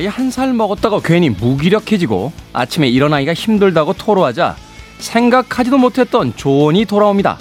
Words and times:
나이 0.00 0.06
한 0.06 0.30
살 0.30 0.54
먹었다고 0.54 1.00
괜히 1.00 1.28
무기력해지고 1.28 2.32
아침에 2.54 2.88
일어나기가 2.88 3.34
힘들다고 3.34 3.92
토로하자 3.92 4.56
생각하지도 4.98 5.76
못했던 5.76 6.34
조언이 6.36 6.86
돌아옵니다. 6.86 7.36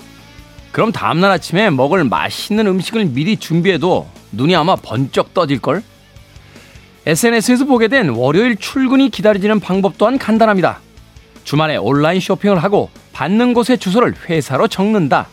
그럼 0.74 0.92
다음날 0.92 1.32
아침에 1.32 1.70
먹을 1.70 2.04
맛있는 2.04 2.68
음식을 2.68 3.06
미리 3.06 3.38
준비해도 3.38 4.10
눈이 4.34 4.58
아마 4.58 4.76
번쩍 4.76 5.34
떠질걸? 5.34 5.84
SNS에서 7.06 7.64
보게 7.64 7.88
된 7.88 8.10
월요일 8.10 8.58
출근이 8.58 9.10
기다려지는 9.10 9.62
방법 9.62 9.98
또한 9.98 10.18
간단합니다. 10.18 10.82
주말에 11.46 11.78
온라인 11.78 12.20
쇼핑을 12.20 12.62
하고 12.62 12.90
받는 13.14 13.54
곳의 13.54 13.78
주소를 13.78 14.16
회사로 14.28 14.68
적는다. 14.68 15.30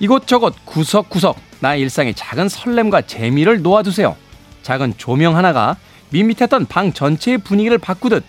이곳저곳 0.00 0.54
구석구석 0.66 1.38
나의 1.60 1.80
일상의 1.80 2.12
작은 2.12 2.50
설렘과 2.50 3.02
재미를 3.02 3.62
놓아두세요. 3.62 4.16
작은 4.62 4.98
조명 4.98 5.34
하나가 5.34 5.76
밋밋했던 6.16 6.66
방 6.66 6.92
전체의 6.92 7.38
분위기를 7.38 7.78
바꾸듯 7.78 8.24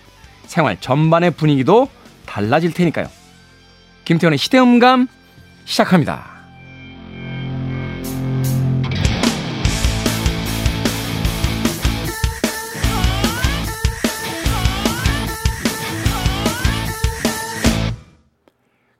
생활 0.46 0.78
전반의 0.80 1.32
분위기도 1.32 1.88
달라질 2.26 2.72
테니까요. 2.72 3.08
김태훈의 4.04 4.38
시대음감 4.38 5.08
시작합니다. 5.64 6.38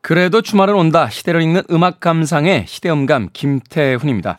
그래도 0.00 0.40
주말은 0.40 0.74
온다. 0.74 1.10
시대를 1.10 1.42
읽는 1.42 1.64
음악 1.70 2.00
감상의 2.00 2.64
시대음감 2.66 3.28
김태훈입니다. 3.34 4.38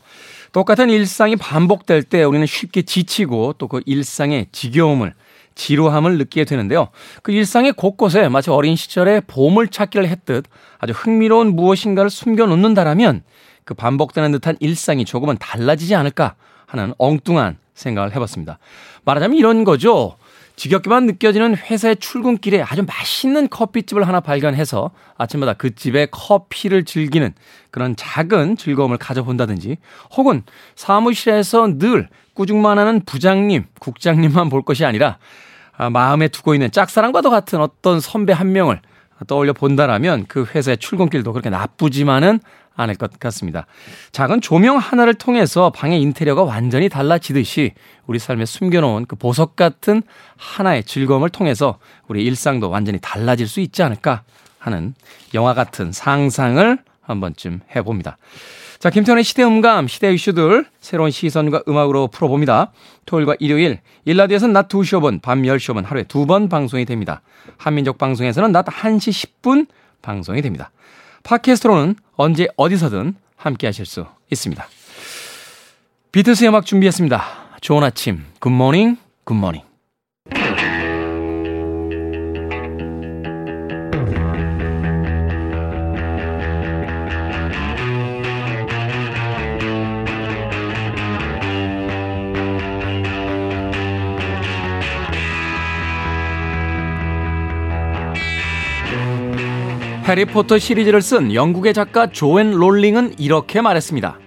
똑같은 0.51 0.89
일상이 0.89 1.35
반복될 1.35 2.03
때 2.03 2.23
우리는 2.23 2.45
쉽게 2.45 2.81
지치고 2.81 3.53
또 3.57 3.67
그 3.67 3.81
일상의 3.85 4.47
지겨움을 4.51 5.13
지루함을 5.55 6.17
느끼게 6.17 6.45
되는데요. 6.45 6.87
그 7.21 7.31
일상의 7.31 7.73
곳곳에 7.73 8.29
마치 8.29 8.49
어린 8.49 8.75
시절에 8.75 9.21
보물 9.21 9.67
찾기를 9.67 10.07
했듯 10.07 10.45
아주 10.79 10.93
흥미로운 10.93 11.55
무엇인가를 11.55 12.09
숨겨 12.09 12.45
놓는다라면 12.45 13.23
그 13.65 13.73
반복되는 13.73 14.31
듯한 14.31 14.57
일상이 14.59 15.05
조금은 15.05 15.37
달라지지 15.37 15.93
않을까 15.95 16.35
하는 16.65 16.93
엉뚱한 16.97 17.57
생각을 17.73 18.15
해봤습니다. 18.15 18.57
말하자면 19.05 19.37
이런 19.37 19.63
거죠. 19.63 20.15
지겹게만 20.59 21.05
느껴지는 21.05 21.55
회사의 21.55 21.95
출근길에 21.95 22.61
아주 22.61 22.83
맛있는 22.83 23.47
커피집을 23.47 24.05
하나 24.05 24.19
발견해서 24.19 24.91
아침마다 25.17 25.53
그 25.53 25.73
집의 25.73 26.09
커피를 26.11 26.83
즐기는 26.83 27.33
그런 27.71 27.95
작은 27.95 28.57
즐거움을 28.57 28.97
가져본다든지 28.97 29.77
혹은 30.17 30.43
사무실에서 30.75 31.77
늘 31.77 32.09
꾸중만 32.33 32.77
하는 32.77 33.05
부장님, 33.05 33.67
국장님만 33.79 34.49
볼 34.49 34.63
것이 34.63 34.83
아니라 34.83 35.17
아, 35.77 35.89
마음에 35.89 36.27
두고 36.27 36.53
있는 36.53 36.69
짝사랑과도 36.71 37.29
같은 37.29 37.61
어떤 37.61 38.01
선배 38.01 38.33
한 38.33 38.51
명을 38.51 38.81
떠올려 39.27 39.53
본다라면 39.53 40.25
그 40.27 40.45
회사의 40.45 40.77
출근길도 40.77 41.33
그렇게 41.33 41.49
나쁘지만은 41.49 42.39
않을 42.75 42.95
것 42.95 43.19
같습니다. 43.19 43.65
작은 44.11 44.41
조명 44.41 44.77
하나를 44.77 45.13
통해서 45.13 45.69
방의 45.69 46.01
인테리어가 46.01 46.43
완전히 46.43 46.87
달라지듯이 46.87 47.73
우리 48.07 48.19
삶에 48.19 48.45
숨겨놓은 48.45 49.05
그 49.05 49.15
보석 49.15 49.55
같은 49.55 50.01
하나의 50.37 50.83
즐거움을 50.85 51.29
통해서 51.29 51.77
우리 52.07 52.23
일상도 52.23 52.69
완전히 52.69 52.99
달라질 53.01 53.47
수 53.47 53.59
있지 53.59 53.83
않을까 53.83 54.23
하는 54.59 54.93
영화 55.33 55.53
같은 55.53 55.91
상상을 55.91 56.79
한 57.01 57.19
번쯤 57.19 57.61
해봅니다. 57.75 58.17
자, 58.79 58.89
김태훈의 58.89 59.25
시대음감, 59.25 59.89
시대 59.89 60.13
이슈들 60.13 60.65
새로운 60.79 61.11
시선과 61.11 61.63
음악으로 61.67 62.07
풀어봅니다. 62.07 62.71
토요일과 63.05 63.35
일요일, 63.39 63.81
1라디오에서는 64.05 64.53
낮 64.53 64.69
2시 64.69 64.99
5분, 64.99 65.21
밤 65.21 65.41
10시 65.41 65.73
5분 65.73 65.85
하루에 65.85 66.03
두 66.03 66.25
번 66.25 66.47
방송이 66.47 66.85
됩니다. 66.85 67.21
한민족 67.57 67.97
방송에서는 67.97 68.53
낮 68.53 68.65
1시 68.65 69.41
10분 69.41 69.67
방송이 70.01 70.41
됩니다. 70.41 70.71
팟캐스트로는 71.23 71.95
언제 72.15 72.47
어디서든 72.55 73.15
함께 73.35 73.67
하실 73.67 73.85
수 73.85 74.05
있습니다. 74.31 74.65
비틀스 76.13 76.45
음악 76.45 76.65
준비했습니다. 76.65 77.21
좋은 77.59 77.83
아침, 77.83 78.23
Good 78.39 78.58
Morning, 78.58 78.95
Good 79.25 79.39
Morning. 79.39 79.68
해리포터 100.09 100.57
시리즈를 100.57 101.03
쓴 101.03 101.35
영국의 101.35 101.71
작가 101.75 102.07
조앤 102.07 102.49
롤링은 102.51 103.19
이렇게 103.19 103.61
말했습니다. 103.61 104.17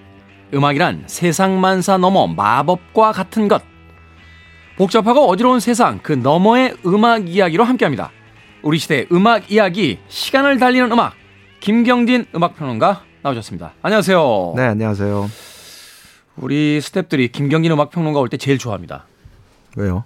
음악이란 0.54 1.04
세상 1.06 1.60
만사 1.60 1.96
넘어 1.98 2.28
마법과 2.28 3.10
같은 3.10 3.48
것. 3.48 3.62
복잡하고 4.76 5.28
어지러운 5.28 5.58
세상 5.58 5.98
그 6.00 6.12
너머의 6.12 6.76
음악 6.86 7.28
이야기로 7.28 7.64
함께합니다. 7.64 8.12
우리 8.62 8.78
시대의 8.78 9.08
음악 9.10 9.50
이야기, 9.50 9.98
시간을 10.06 10.60
달리는 10.60 10.90
음악. 10.92 11.14
김경진 11.58 12.26
음악평론가 12.32 13.02
나오셨습니다. 13.22 13.72
안녕하세요. 13.82 14.54
네, 14.56 14.62
안녕하세요. 14.62 15.28
우리 16.36 16.78
스탭들이 16.80 17.32
김경진 17.32 17.72
음악평론가 17.72 18.20
올 18.20 18.28
때 18.28 18.36
제일 18.36 18.56
좋아합니다. 18.58 19.06
왜요? 19.76 20.04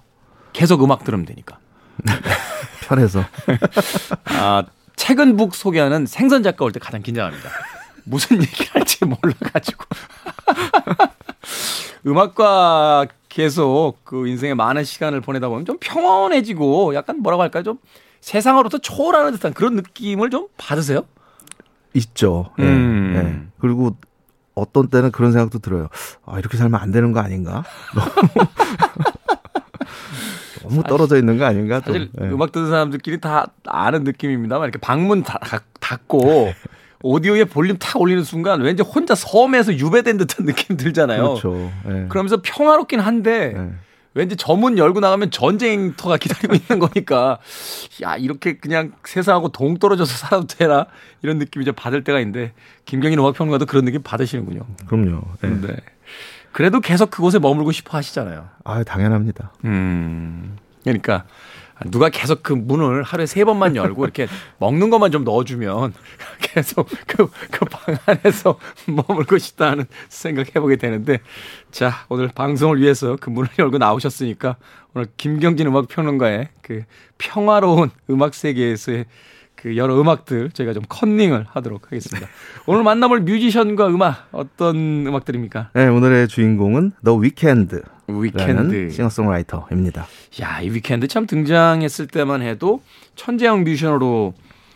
계속 0.53 0.83
음악 0.83 1.03
들으면 1.03 1.25
되니까. 1.27 1.59
편해서. 2.87 3.23
아, 4.25 4.63
최근 4.97 5.37
북 5.37 5.55
소개하는 5.55 6.05
생선 6.05 6.43
작가 6.43 6.65
올 6.65 6.71
때 6.73 6.79
가장 6.79 7.01
긴장합니다. 7.01 7.49
무슨 8.03 8.41
얘기 8.41 8.65
할지 8.71 9.05
몰라가지고. 9.05 9.85
음악과 12.05 13.05
계속 13.29 13.97
그 14.03 14.27
인생의 14.27 14.55
많은 14.55 14.83
시간을 14.83 15.21
보내다 15.21 15.49
보면 15.49 15.65
좀 15.65 15.77
평온해지고 15.79 16.95
약간 16.95 17.21
뭐라고 17.21 17.43
할까요? 17.43 17.63
좀 17.63 17.77
세상으로부터 18.21 18.77
초월하는 18.79 19.31
듯한 19.33 19.53
그런 19.53 19.75
느낌을 19.75 20.29
좀 20.29 20.47
받으세요? 20.57 21.03
있죠. 21.93 22.51
예. 22.59 22.63
음. 22.63 23.13
예. 23.15 23.47
그리고 23.59 23.95
어떤 24.55 24.87
때는 24.89 25.11
그런 25.11 25.31
생각도 25.33 25.59
들어요. 25.59 25.87
아, 26.25 26.39
이렇게 26.39 26.57
살면 26.57 26.79
안 26.79 26.91
되는 26.91 27.11
거 27.11 27.19
아닌가? 27.19 27.63
너무 27.93 28.09
떨어져 30.87 31.17
있는 31.17 31.37
거 31.37 31.45
아닌가? 31.45 31.79
또. 31.79 31.93
사실 31.93 32.09
네. 32.13 32.29
음악 32.29 32.51
듣는 32.51 32.69
사람들끼리 32.69 33.19
다 33.21 33.47
아는 33.65 34.03
느낌입니다만 34.03 34.65
이렇게 34.67 34.79
방문 34.79 35.23
다, 35.23 35.39
닫고 35.79 36.53
오디오에 37.03 37.45
볼륨 37.45 37.77
탁 37.77 37.99
올리는 38.01 38.23
순간 38.23 38.61
왠지 38.61 38.83
혼자 38.83 39.13
섬에서 39.15 39.75
유배된 39.77 40.17
듯한 40.17 40.45
느낌 40.45 40.77
들잖아요. 40.77 41.21
그렇죠. 41.23 41.71
네. 41.85 42.05
그러면서 42.09 42.39
평화롭긴 42.41 42.99
한데 42.99 43.53
네. 43.55 43.71
왠지 44.13 44.35
저 44.35 44.55
문 44.55 44.79
열고 44.79 44.99
나가면 44.99 45.29
전쟁터가 45.29 46.17
기다리고 46.17 46.55
있는 46.55 46.79
거니까 46.79 47.37
야 48.01 48.15
이렇게 48.15 48.57
그냥 48.57 48.93
세상하고 49.05 49.49
동떨어져서 49.49 50.11
살아도 50.11 50.47
되나 50.47 50.87
이런 51.21 51.37
느낌이 51.37 51.65
좀 51.65 51.75
받을 51.75 52.03
때가 52.03 52.19
있는데 52.21 52.53
김경인 52.85 53.19
음악평론가도 53.19 53.67
그런 53.67 53.85
느낌 53.85 54.01
받으시는군요. 54.01 54.61
그럼요. 54.87 55.21
네. 55.41 55.49
네. 55.49 55.75
그래도 56.51 56.79
계속 56.79 57.11
그곳에 57.11 57.37
머물고 57.37 57.71
싶어 57.71 57.95
하시잖아요. 57.99 58.47
아, 58.63 58.83
당연합니다. 58.83 59.51
음. 59.65 60.57
그러니까 60.91 61.25
누가 61.91 62.09
계속 62.09 62.41
그 62.41 62.53
문을 62.53 63.03
하루에 63.03 63.27
세 63.27 63.45
번만 63.45 63.75
열고 63.75 64.03
이렇게 64.03 64.27
먹는 64.57 64.89
것만 64.89 65.11
좀 65.11 65.23
넣어주면 65.23 65.93
계속 66.41 66.89
그, 67.05 67.29
그 67.51 67.65
방 67.65 67.95
안에서 68.07 68.57
머물고 68.87 69.37
싶다는 69.37 69.85
생각 70.09 70.55
해보게 70.55 70.77
되는데 70.77 71.19
자, 71.69 72.05
오늘 72.09 72.29
방송을 72.29 72.81
위해서 72.81 73.15
그 73.19 73.29
문을 73.29 73.49
열고 73.59 73.77
나오셨으니까 73.77 74.55
오늘 74.95 75.07
김경진 75.17 75.67
음악 75.67 75.87
평론가의 75.87 76.49
그 76.63 76.81
평화로운 77.19 77.91
음악 78.09 78.33
세계에서의 78.33 79.05
그 79.55 79.75
여러 79.77 79.99
음악들 79.99 80.51
저희가 80.51 80.73
좀 80.73 80.83
컨닝을 80.87 81.45
하도록 81.49 81.83
하겠습니다. 81.85 82.27
오늘 82.65 82.83
만나볼 82.83 83.21
뮤지션과 83.21 83.87
음악 83.87 84.27
어떤 84.31 85.05
음악들입니까? 85.07 85.69
네, 85.73 85.87
오늘의 85.87 86.27
주인공은 86.27 86.93
The 87.03 87.19
Weeknd. 87.19 87.81
위켄드 88.07 88.89
싱어송라이터입니다. 88.91 90.07
야, 90.41 90.61
이 90.61 90.69
위켄드 90.69 91.07
참 91.07 91.27
등장했을 91.27 92.07
때만 92.07 92.41
해도 92.41 92.81
천재형 93.15 93.63
뮤지션으로 93.63 94.33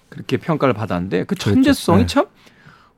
그렇게 0.09 0.37
평가를 0.37 0.73
받았는데 0.73 1.21
그 1.21 1.35
그렇죠. 1.35 1.51
천재성이 1.51 1.99
그렇죠. 1.99 2.21
네. 2.21 2.25
참 2.25 2.25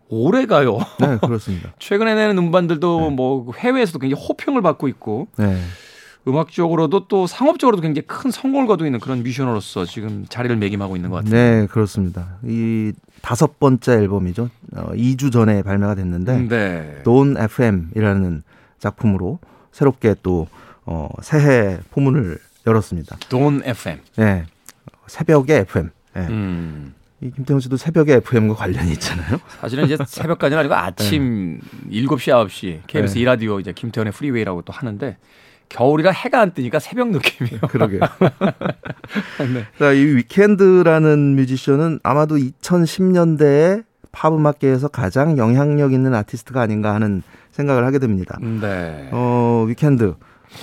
오래 0.10 0.46
가요. 0.46 0.80
네, 1.00 1.18
그렇습니다. 1.22 1.74
최근에 1.80 2.16
내는 2.16 2.38
음반들도 2.38 3.10
네. 3.10 3.16
뭐 3.16 3.52
해외에서도 3.56 4.00
굉장히 4.00 4.24
호평을 4.24 4.62
받고 4.62 4.88
있고 4.88 5.28
네. 5.38 5.60
음악적으로도 6.28 7.08
또 7.08 7.28
상업적으로도 7.28 7.82
굉장히 7.82 8.08
큰 8.08 8.32
성공을 8.32 8.68
거두고 8.68 8.86
있는 8.86 9.00
그런 9.00 9.24
뮤지션으로서 9.24 9.86
지금 9.86 10.26
자리를 10.30 10.56
매김하고 10.56 10.96
있는 10.96 11.10
것 11.10 11.18
같아요. 11.18 11.34
네, 11.34 11.68
그렇습니다. 11.68 12.38
이 12.44 12.94
다섯 13.22 13.60
번째 13.60 13.94
앨범이죠. 13.94 14.50
어, 14.76 14.92
2주 14.94 15.32
전에 15.32 15.64
발매가 15.64 15.96
됐는데 15.96 16.48
네. 16.48 17.02
Dawn 17.04 17.36
FM이라는 17.38 18.44
작품으로 18.80 19.40
새롭게 19.74 20.16
또 20.24 20.48
어, 20.86 21.10
새해 21.22 21.80
포문을 21.92 22.38
열었습니다. 22.66 23.18
Dawn 23.28 23.62
FM. 23.66 24.00
네. 24.16 24.46
새벽의 25.08 25.58
FM. 25.58 25.90
네. 26.14 26.28
음. 26.28 26.94
이 27.22 27.32
김태훈 27.32 27.60
씨도 27.60 27.78
새벽의 27.78 28.16
FM과 28.16 28.54
관련이 28.56 28.92
있잖아요. 28.94 29.40
사실은 29.60 29.86
이제 29.86 29.98
새벽까지는 30.06 30.60
아니고 30.60 30.76
아침 30.76 31.60
네. 31.90 32.02
7시, 32.04 32.48
9시 32.48 32.82
KBS 32.88 33.18
네. 33.18 33.26
2라디오 33.26 33.60
이제 33.60 33.72
김태훈의 33.74 34.14
프리웨이라고 34.14 34.62
또 34.64 34.74
하는데 34.74 35.18
겨울이라 35.70 36.12
해가 36.12 36.42
안 36.42 36.54
뜨니까 36.54 36.80
새벽 36.80 37.10
느낌이에요. 37.10 37.62
그러게요. 37.70 38.02
네. 39.54 39.66
자, 39.80 39.92
이 39.94 40.04
위켄드라는 40.04 41.36
뮤지션은 41.36 42.00
아마도 42.04 42.36
2010년대에 42.36 43.84
팝 44.14 44.34
음악계에서 44.34 44.88
가장 44.88 45.38
영향력 45.38 45.92
있는 45.92 46.14
아티스트가 46.14 46.62
아닌가 46.62 46.94
하는 46.94 47.24
생각을 47.52 47.86
하게 47.86 48.00
됩니다. 48.00 48.40
네. 48.42 49.10
어, 49.12 49.66
위켄드. 49.68 50.16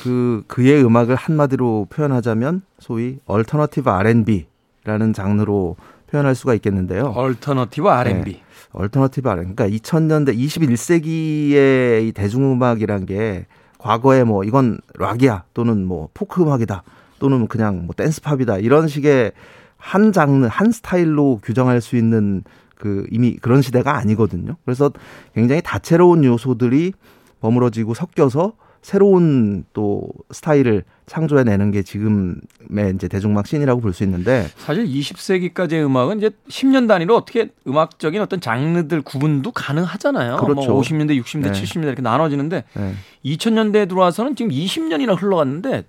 그 0.02 0.44
그의 0.46 0.82
음악을 0.84 1.16
한마디로 1.16 1.88
표현하자면 1.90 2.62
소위 2.78 3.18
alternative 3.26 3.90
R&B라는 3.90 5.12
장르로 5.12 5.76
표현할 6.06 6.34
수가 6.36 6.54
있겠는데요. 6.54 7.12
alternative 7.16 7.88
R&B. 7.88 8.32
네. 8.32 8.42
alternative 8.72 9.28
R&B. 9.28 9.54
그러니까 9.54 9.76
2000년대 9.76 10.36
21세기의 10.38 12.06
이 12.06 12.12
대중음악이란 12.14 13.04
게 13.06 13.46
과거에 13.78 14.22
뭐 14.22 14.44
이건 14.44 14.78
락이야 14.94 15.44
또는 15.54 15.84
뭐 15.84 16.08
포크 16.14 16.42
음악이다 16.42 16.84
또는 17.18 17.48
그냥 17.48 17.86
뭐 17.86 17.94
댄스팝이다 17.96 18.58
이런 18.58 18.86
식의 18.86 19.32
한 19.76 20.12
장르 20.12 20.46
한 20.46 20.70
스타일로 20.70 21.40
규정할 21.42 21.80
수 21.80 21.96
있는 21.96 22.44
그 22.80 23.06
이미 23.10 23.36
그런 23.36 23.60
시대가 23.60 23.96
아니거든요. 23.98 24.56
그래서 24.64 24.90
굉장히 25.34 25.60
다채로운 25.62 26.24
요소들이 26.24 26.94
버무러지고 27.40 27.92
섞여서 27.94 28.54
새로운 28.80 29.64
또 29.74 30.08
스타일을 30.30 30.84
창조해내는 31.04 31.70
게 31.72 31.82
지금의 31.82 32.94
이제 32.94 33.08
대중음악 33.08 33.46
씬이라고 33.46 33.82
볼 33.82 33.92
수 33.92 34.02
있는데 34.04 34.48
사실 34.56 34.86
20세기까지의 34.86 35.84
음악은 35.84 36.16
이제 36.18 36.30
10년 36.48 36.88
단위로 36.88 37.14
어떻게 37.14 37.50
음악적인 37.68 38.18
어떤 38.22 38.40
장르들 38.40 39.02
구분도 39.02 39.52
가능하잖아요. 39.52 40.38
뭐 40.38 40.40
그렇죠. 40.40 40.70
뭐 40.72 40.80
50년대, 40.80 41.20
60년대, 41.22 41.52
네. 41.52 41.62
70년대 41.62 41.84
이렇게 41.84 42.00
나눠지는데 42.00 42.64
네. 42.72 42.94
2000년대에 43.26 43.86
들어와서는 43.86 44.34
지금 44.36 44.50
20년이나 44.50 45.20
흘러갔는데 45.20 45.84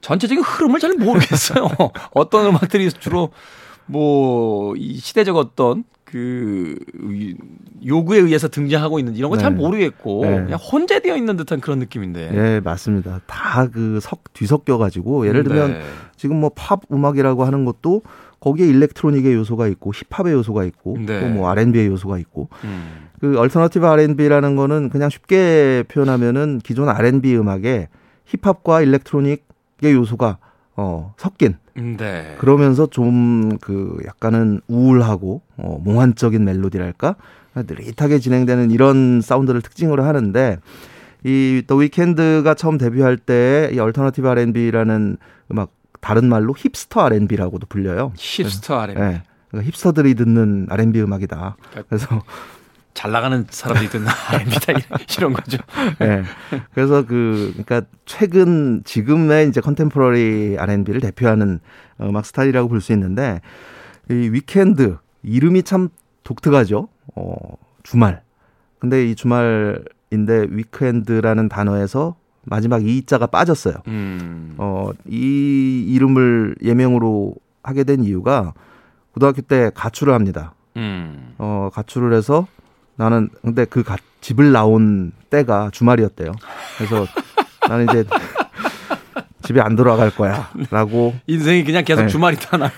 전체적인 0.00 0.42
흐름을 0.42 0.80
잘 0.80 0.94
모르겠어요. 0.94 1.68
어떤 2.14 2.46
음악들이 2.46 2.90
주로 2.90 3.30
뭐 3.86 4.74
이 4.76 4.98
시대적 4.98 5.36
어떤 5.36 5.84
그 6.10 6.74
요구에 7.86 8.18
의해서 8.18 8.48
등장하고 8.48 8.98
있는 8.98 9.14
이런 9.14 9.30
건 9.30 9.43
잘 9.43 9.52
네. 9.52 9.58
모르겠고 9.58 10.24
네. 10.24 10.30
그냥 10.44 10.58
혼재되어 10.58 11.16
있는 11.16 11.36
듯한 11.36 11.60
그런 11.60 11.78
느낌인데. 11.78 12.30
네, 12.30 12.60
맞습니다. 12.60 13.20
다 13.26 13.66
그 13.68 13.98
석 14.00 14.32
뒤섞여 14.32 14.78
가지고 14.78 15.26
예를 15.26 15.44
들면 15.44 15.72
네. 15.72 15.80
지금 16.16 16.40
뭐 16.40 16.50
팝 16.54 16.80
음악이라고 16.92 17.44
하는 17.44 17.64
것도 17.64 18.02
거기에 18.40 18.66
electronic의 18.68 19.34
요소가 19.34 19.66
있고 19.68 19.92
힙합의 19.92 20.32
요소가 20.32 20.64
있고 20.64 20.96
네. 20.98 21.20
또 21.20 21.32
뭐 21.32 21.48
R&B의 21.48 21.86
요소가 21.88 22.18
있고 22.18 22.48
음. 22.64 23.08
그 23.20 23.38
alternative 23.38 23.84
R&B라는 23.86 24.56
거는 24.56 24.88
그냥 24.90 25.10
쉽게 25.10 25.84
표현하면은 25.88 26.60
기존 26.62 26.88
R&B 26.88 27.36
음악에 27.36 27.88
힙합과 28.26 28.82
electronic의 28.82 29.92
요소가 29.92 30.38
어 30.80 31.12
섞인 31.16 31.56
네. 31.74 32.36
그러면서 32.38 32.86
좀 32.86 33.58
그 33.60 33.98
약간은 34.06 34.60
우울하고 34.68 35.42
어, 35.56 35.80
몽환적인 35.82 36.44
멜로디랄까 36.44 37.16
느릿하게 37.56 38.18
진행되는 38.20 38.70
이런 38.70 39.20
사운드를 39.20 39.60
특징으로 39.62 40.04
하는데 40.04 40.58
이 41.24 41.37
더 41.37 41.74
위켄드가 41.76 42.54
처음 42.54 42.78
데뷔할 42.78 43.16
때 43.16 43.70
이 43.72 43.78
alternative 43.80 44.28
R&B라는 44.28 45.16
음악 45.50 45.72
다른 46.00 46.28
말로 46.28 46.54
hipster 46.56 47.00
R&B라고도 47.06 47.66
불려요. 47.68 48.12
hipster 48.16 48.78
R&B. 48.78 49.00
네. 49.00 49.22
그러니까 49.50 49.70
hipster들이 49.70 50.14
듣는 50.14 50.66
R&B 50.70 51.00
음악이다. 51.00 51.56
그러니까 51.70 51.82
그래서 51.88 52.22
잘 52.98 53.12
나가는 53.12 53.46
사람들이 53.48 53.90
듣는 53.90 54.08
R&B다 54.08 54.72
이런 55.18 55.32
거죠. 55.32 55.58
네. 56.00 56.24
그래서 56.74 57.06
그 57.06 57.52
그러니까 57.52 57.82
최근 58.06 58.82
지금의 58.84 59.48
이제 59.48 59.60
contemporary 59.60 60.56
R&B를 60.58 61.00
대표하는 61.00 61.60
음악 62.00 62.26
스타일이라고 62.26 62.68
볼 62.68 62.80
수 62.80 62.92
있는데 62.92 63.40
이 64.10 64.14
위켄드 64.14 64.96
이름이 65.22 65.62
참 65.62 65.90
독특하죠. 66.24 66.88
어, 67.14 67.36
주말. 67.84 68.22
근데 68.80 69.08
이 69.08 69.14
주말인데 69.14 70.48
weekend라는 70.50 71.48
단어에서 71.48 72.16
마지막 72.42 72.84
E자가 72.84 73.26
빠졌어요. 73.28 73.74
음. 73.86 74.56
어, 74.58 74.90
이 75.06 75.84
이름을 75.86 76.56
예명으로 76.64 77.36
하게 77.62 77.84
된 77.84 78.02
이유가 78.02 78.54
고등학교 79.12 79.40
때 79.42 79.70
가출을 79.72 80.12
합니다. 80.12 80.54
음. 80.76 81.34
어, 81.38 81.70
가출을 81.72 82.12
해서 82.12 82.48
나는 82.98 83.30
근데 83.42 83.64
그 83.64 83.82
가, 83.82 83.96
집을 84.20 84.52
나온 84.52 85.12
때가 85.30 85.70
주말이었대요. 85.72 86.32
그래서 86.76 87.06
나는 87.68 87.86
이제 87.88 88.04
집에 89.42 89.60
안 89.60 89.76
돌아갈 89.76 90.10
거야. 90.10 90.50
라고. 90.70 91.14
인생이 91.26 91.64
그냥 91.64 91.84
계속 91.84 92.02
네. 92.02 92.08
주말이다, 92.08 92.56
나. 92.58 92.70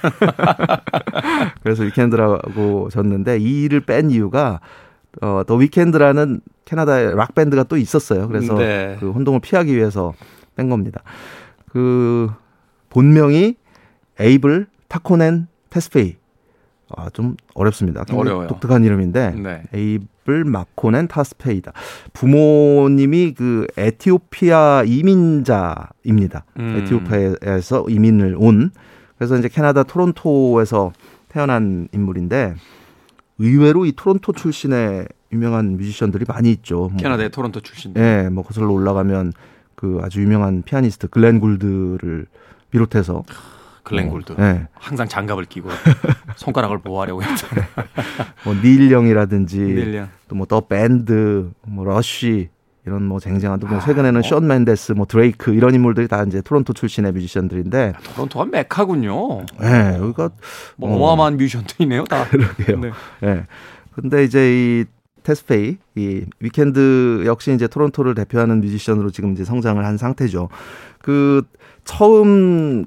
그래서 1.64 1.82
위켄드라고 1.82 2.90
졌는데 2.90 3.38
이 3.38 3.64
일을 3.64 3.80
뺀 3.80 4.10
이유가 4.10 4.60
어, 5.22 5.42
더 5.46 5.56
위켄드라는 5.56 6.40
캐나다의 6.66 7.16
락밴드가 7.16 7.64
또 7.64 7.76
있었어요. 7.76 8.28
그래서 8.28 8.54
네. 8.54 8.96
그 9.00 9.10
혼동을 9.10 9.40
피하기 9.40 9.74
위해서 9.74 10.12
뺀 10.54 10.68
겁니다. 10.68 11.02
그 11.70 12.30
본명이 12.90 13.56
에이블 14.20 14.66
타코넨 14.88 15.48
테스페이 15.70 16.19
아, 16.96 17.10
좀 17.10 17.36
어렵습니다. 17.54 18.04
어려워요. 18.12 18.48
독특한 18.48 18.84
이름인데 18.84 19.30
네. 19.32 19.62
에이블 19.72 20.44
마코넨 20.44 21.08
타스페이다. 21.08 21.72
부모님이 22.12 23.34
그 23.34 23.66
에티오피아 23.76 24.84
이민자입니다. 24.86 26.44
음. 26.58 26.76
에티오피아에서 26.78 27.86
이민을 27.88 28.36
온 28.38 28.70
그래서 29.18 29.36
이제 29.36 29.48
캐나다 29.48 29.82
토론토에서 29.82 30.92
태어난 31.28 31.88
인물인데 31.92 32.54
의외로 33.38 33.86
이 33.86 33.92
토론토 33.92 34.32
출신의 34.32 35.06
유명한 35.32 35.76
뮤지션들이 35.76 36.24
많이 36.26 36.50
있죠. 36.52 36.88
뭐, 36.88 36.96
캐나다의 36.98 37.30
토론토 37.30 37.60
출신. 37.60 37.94
네, 37.94 38.28
뭐 38.28 38.42
거슬러 38.42 38.70
올라가면 38.70 39.32
그 39.74 40.00
아주 40.02 40.20
유명한 40.20 40.62
피아니스트 40.62 41.08
글렌 41.08 41.40
굴드를 41.40 42.26
비롯해서 42.70 43.24
글렌 43.90 44.08
굴드. 44.08 44.32
어, 44.32 44.36
네. 44.38 44.66
항상 44.74 45.08
장갑을 45.08 45.44
끼고 45.46 45.68
손가락을 46.36 46.78
보호하려고 46.78 47.22
했잖아요. 47.22 47.66
뭐 48.44 48.70
닐 48.70 48.90
영이라든지 48.92 50.06
또 50.28 50.36
뭐 50.36 50.46
더 50.46 50.60
밴드, 50.60 51.50
뭐 51.66 51.84
러쉬 51.84 52.48
이런 52.86 53.04
뭐 53.04 53.20
쟁쟁한 53.20 53.60
또 53.60 53.67
뭐 53.67 53.76
아, 53.76 53.80
최근에는 53.80 54.20
어. 54.20 54.22
숀 54.22 54.46
멘데스, 54.46 54.92
뭐 54.92 55.06
드레이크 55.06 55.52
이런 55.52 55.74
인물들이 55.74 56.08
다 56.08 56.22
이제 56.22 56.40
토론토 56.40 56.72
출신의 56.72 57.12
뮤지션들인데 57.12 57.92
아, 57.96 58.00
토론토가 58.14 58.46
메카군요. 58.46 59.46
네, 59.60 59.96
여기가 59.98 60.30
뭐 60.76 60.94
어마어마한 60.94 61.36
뮤지션들이네요, 61.36 62.04
다. 62.04 62.26
그러게요. 62.30 62.78
네. 62.78 62.90
네. 63.20 63.46
근데 63.92 64.24
이제 64.24 64.50
이 64.50 64.84
테스파예, 65.22 65.76
이 65.96 66.24
위켄드 66.38 67.24
역시 67.26 67.52
이제 67.52 67.66
토론토를 67.66 68.14
대표하는 68.14 68.60
뮤지션으로 68.60 69.10
지금 69.10 69.32
이제 69.32 69.44
성장을 69.44 69.84
한 69.84 69.98
상태죠. 69.98 70.48
그 71.02 71.42
처음 71.84 72.86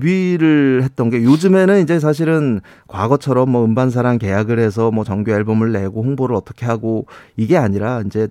데뷔를 0.00 0.82
했던 0.84 1.10
게 1.10 1.24
요즘에는 1.24 1.82
이제 1.82 1.98
사실은 1.98 2.60
과거처럼 2.86 3.50
뭐 3.50 3.64
음반사랑 3.64 4.18
계약을 4.18 4.60
해서 4.60 4.92
뭐 4.92 5.02
정규 5.02 5.32
앨범을 5.32 5.72
내고 5.72 6.02
홍보를 6.04 6.36
어떻게 6.36 6.64
하고 6.64 7.06
이게 7.36 7.56
아니라 7.56 8.02
이제 8.06 8.28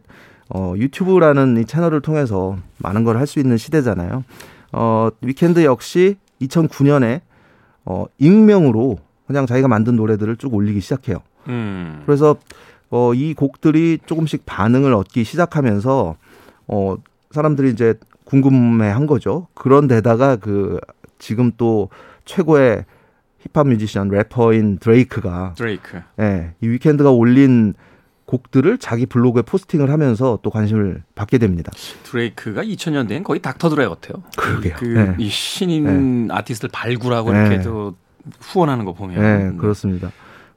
어 0.54 0.74
유튜브라는 0.78 1.58
이 1.58 1.66
채널을 1.66 2.02
통해서 2.02 2.58
많은 2.78 3.04
걸 3.04 3.18
할 3.18 3.28
수 3.28 3.40
있는 3.40 3.58
시대잖아요. 3.58 4.24
어 4.72 5.10
위켄드 5.22 5.66
역시 5.66 6.16
2009년에 6.42 7.22
어 7.86 8.06
익명으로 8.18 8.98
그냥 9.28 9.46
자기가 9.46 9.68
만든 9.68 9.96
노래들을 9.98 10.38
쭉 10.38 10.54
올리기 10.54 10.80
시작해요. 10.80 11.18
음. 11.50 12.02
그래서 12.06 12.38
어 12.90 13.14
이 13.14 13.34
곡들이 13.34 14.00
조금씩 14.06 14.46
반응을 14.46 14.94
얻기 14.94 15.24
시작하면서 15.26 16.16
어 16.70 16.96
사람들이 17.32 17.70
이제 17.72 17.96
궁금해 18.24 18.88
한 18.88 19.06
거죠. 19.08 19.48
그런데다가 19.56 20.38
그 20.38 20.80
지금 21.20 21.52
또 21.58 21.90
최고의 22.26 22.86
힙합 23.40 23.68
뮤지션 23.68 24.10
래퍼인 24.10 24.80
드레이크가 24.80 25.54
드레이크. 25.56 26.02
예, 26.20 26.54
이 26.62 26.68
위켄드가 26.68 27.12
올린 27.12 27.74
곡들을 28.26 28.78
자기 28.78 29.06
블로그에 29.06 29.42
포스팅을 29.42 29.90
하면서 29.90 30.40
또 30.44 30.50
관심을 30.50 31.04
받게 31.16 31.38
됩니다. 31.38 31.72
드레이크가 32.04 32.64
2000년대엔 32.64 33.24
거의 33.24 33.40
닥터 33.42 33.70
드레 33.70 33.88
같아요. 33.88 34.22
그러게요. 34.38 34.76
그, 34.78 34.86
네. 34.86 35.16
이 35.18 35.30
신인 35.30 36.28
네. 36.28 36.34
아티스트를 36.34 36.70
발굴하고 36.72 37.32
네. 37.32 37.40
이렇게 37.40 37.62
또 37.62 37.96
후원하는 38.40 38.86
거 38.86 38.94
보면. 38.94 39.22
네, 39.22 39.58
그렇습니다. 39.58 40.12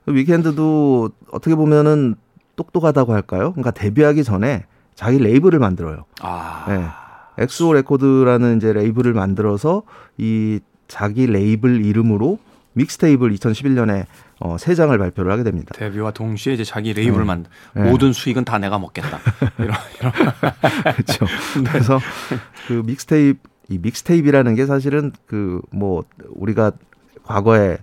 위켄드도 0.07 1.11
어떻게 1.31 1.55
보면은 1.55 2.17
똑똑하다고 2.57 3.15
할까요? 3.15 3.53
그러니까 3.53 3.71
데뷔하기 3.71 4.25
전에 4.25 4.67
자기 4.95 5.19
레이블을 5.19 5.59
만들어요. 5.59 6.05
아. 6.21 7.02
네. 7.37 7.45
XO 7.45 7.73
레코드라는 7.73 8.57
이제 8.57 8.73
레이블을 8.73 9.13
만들어서 9.15 9.83
이 10.19 10.61
자기 10.89 11.27
레이블 11.27 11.85
이름으로 11.85 12.39
mixtape을 12.75 13.33
2011년에 13.35 14.07
어, 14.41 14.57
세 14.59 14.75
장을 14.75 14.97
발표를 14.97 15.31
하게 15.31 15.43
됩니다. 15.45 15.73
데뷔와 15.75 16.11
동시에 16.11 16.55
이제 16.55 16.65
자기 16.65 16.93
레이블을 16.93 17.21
네. 17.21 17.25
만든 17.27 17.51
네. 17.75 17.91
모든 17.91 18.13
수익은 18.13 18.45
다 18.45 18.59
내가 18.59 18.79
먹겠다. 18.79 19.19
이런 19.59 19.77
이런. 20.01 20.13
그렇죠. 20.95 21.27
네. 21.63 21.71
그래서 21.71 22.01
그 22.67 22.83
믹스테이프 22.85 23.39
이 23.69 23.79
mixtape이라는 23.79 24.55
게 24.55 24.67
사실은 24.67 25.13
그 25.27 25.61
뭐 25.71 26.03
우리가 26.31 26.73
과거에 27.25 27.79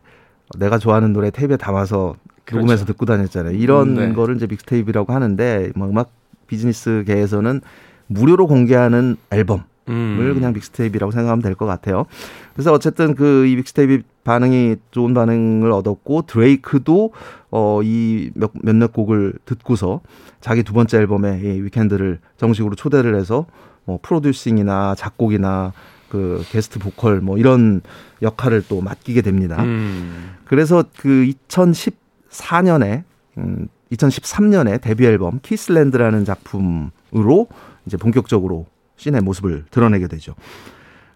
내가 0.58 0.77
좋아하는 0.79 1.13
노래 1.13 1.29
테이프에 1.32 1.58
담아서 1.58 2.15
그렇죠. 2.46 2.62
녹음해서 2.62 2.86
듣고 2.86 3.06
다녔잖아요. 3.06 3.56
이런 3.56 3.94
네. 3.96 4.13
거를 4.13 4.36
이제 4.36 4.48
믹스테이프라고 4.48 5.13
하는데 5.13 5.72
뭐 5.75 5.88
음악 5.88 6.12
비즈니스계에서는 6.48 7.62
무료로 8.10 8.48
공개하는 8.48 9.16
앨범을 9.32 9.63
음. 9.88 10.32
그냥 10.34 10.51
믹스테이프라고 10.54 11.12
생각하면 11.12 11.42
될 11.42 11.56
것 11.56 11.66
같아요. 11.66 12.06
그래서 12.54 12.74
어쨌든 12.74 13.16
그이 13.16 13.56
믹스테이프 13.56 14.04
반응이 14.24 14.75
좋은 14.92 15.13
반응을 15.13 15.72
얻었고 15.72 16.24
드레이크도 16.24 17.13
어이 17.51 18.32
몇몇 18.62 18.92
곡을 18.94 19.34
듣고서 19.46 20.01
자기 20.42 20.63
두 20.63 20.74
번째 20.74 20.98
앨범에 20.98 21.39
이 21.42 21.62
위켄드를 21.62 22.20
정식으로 22.38 22.75
초대를 22.75 23.16
해서 23.16 23.46
뭐 23.86 24.00
프로듀싱이나 24.01 24.96
작곡이나 24.96 25.74
그 26.10 26.44
게스트 26.50 26.80
보컬 26.80 27.22
뭐 27.22 27.38
이런 27.38 27.82
역할을 28.22 28.63
또 28.68 28.82
맡기게 28.82 29.22
됩니다. 29.22 29.62
음. 29.63 30.36
그래서 30.46 30.84
그 30.98 31.30
2014년에 31.48 33.04
음 33.38 33.68
2013년에 33.92 34.82
데뷔 34.82 35.06
앨범 35.06 35.39
Kiss 35.41 35.65
Land라는 35.65 36.25
작품으로 36.25 37.48
이제 37.89 37.98
본격적으로 37.98 38.67
scene에 38.98 39.22
모습을 39.22 39.65
드러내게 39.72 40.08
되죠. 40.08 40.36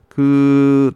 그 0.10 0.92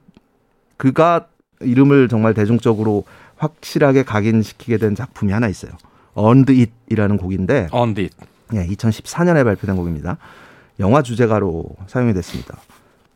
그가 0.77 1.27
이름을 1.61 2.07
정말 2.07 2.33
대중적으로 2.33 3.05
확실하게 3.35 4.03
각인시키게 4.03 4.77
된 4.77 4.95
작품이 4.95 5.31
하나 5.31 5.47
있어요. 5.47 5.71
Earned 6.15 6.51
It이라는 6.89 7.17
곡인데 7.17 7.67
언드 7.71 8.01
잇. 8.01 8.11
예, 8.55 8.65
2014년에 8.65 9.43
발표된 9.43 9.75
곡입니다. 9.75 10.17
영화 10.79 11.03
주제가로 11.03 11.65
사용이 11.85 12.13
됐습니다. 12.15 12.57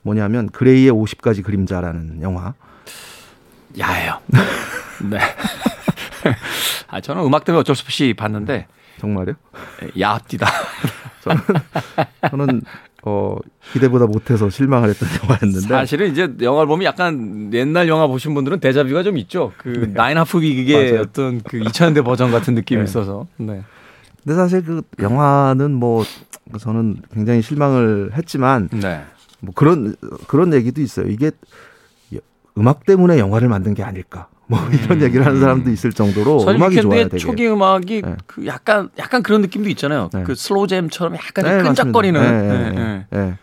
뭐냐면 0.04 0.48
그레이의 0.50 0.92
50가지 0.92 1.44
그림자라는 1.44 2.22
영화. 2.22 2.54
야해요. 3.80 4.20
네. 5.10 5.18
아, 6.90 7.02
저는 7.02 7.24
음악 7.24 7.44
때문에 7.44 7.62
어쩔 7.62 7.76
수 7.76 7.84
없이 7.84 8.14
봤는데. 8.16 8.68
정말요? 9.02 9.34
야합디다. 10.00 10.46
저는, 11.22 11.42
저는 12.30 12.62
어, 13.04 13.36
기대보다 13.74 14.06
못해서 14.06 14.50
실망을 14.50 14.90
했던 14.90 15.10
영화였는데. 15.24 15.68
사실은 15.68 16.12
이제 16.12 16.32
영화를 16.40 16.68
보면 16.68 16.86
약간 16.86 17.52
옛날 17.52 17.88
영화 17.88 18.06
보신 18.06 18.36
분들은 18.36 18.60
데자뷰가 18.60 19.02
좀 19.02 19.18
있죠. 19.18 19.54
그 19.58 19.70
네. 19.70 19.88
나인 19.88 20.18
하프 20.20 20.40
비기의 20.40 20.98
어떤 20.98 21.42
그 21.42 21.60
2000년대 21.60 22.06
버전 22.06 22.32
같은 22.32 22.54
느낌이 22.54 22.80
네. 22.80 22.84
있어서. 22.84 23.28
네. 23.38 23.64
근데 24.24 24.36
사실 24.36 24.64
그 24.64 24.84
영화는 25.00 25.72
뭐 25.72 26.04
저는 26.60 26.98
굉장히 27.12 27.42
실망을 27.42 28.12
했지만 28.14 28.70
네. 28.72 29.02
뭐 29.40 29.52
그런 29.56 29.96
그런 30.28 30.54
얘기도 30.54 30.82
있어요. 30.82 31.08
이게 31.08 31.32
음악 32.56 32.86
때문에 32.86 33.18
영화를 33.18 33.48
만든 33.50 33.74
게 33.74 33.82
아닐까. 33.82 34.28
뭐 34.52 34.60
음. 34.60 34.74
이런 34.74 35.02
얘기를 35.02 35.26
하는 35.26 35.40
사람도 35.40 35.70
있을 35.72 35.94
정도로 35.94 36.44
음악이 36.46 36.82
좋아요. 36.82 37.04
되게. 37.06 37.18
초기 37.18 37.48
음악이 37.48 38.02
네. 38.02 38.16
그 38.28 38.46
약간 38.46 38.90
약간 39.00 39.24
그런 39.24 39.40
느낌도 39.40 39.70
있잖아요. 39.70 40.10
네. 40.14 40.24
그 40.24 40.36
slow 40.36 40.68
jam처럼 40.68 41.16
약간 41.16 41.46
네, 41.46 41.64
끈적거리는. 41.64 42.22
네, 42.22 42.72
네, 42.72 43.06
네, 43.10 43.38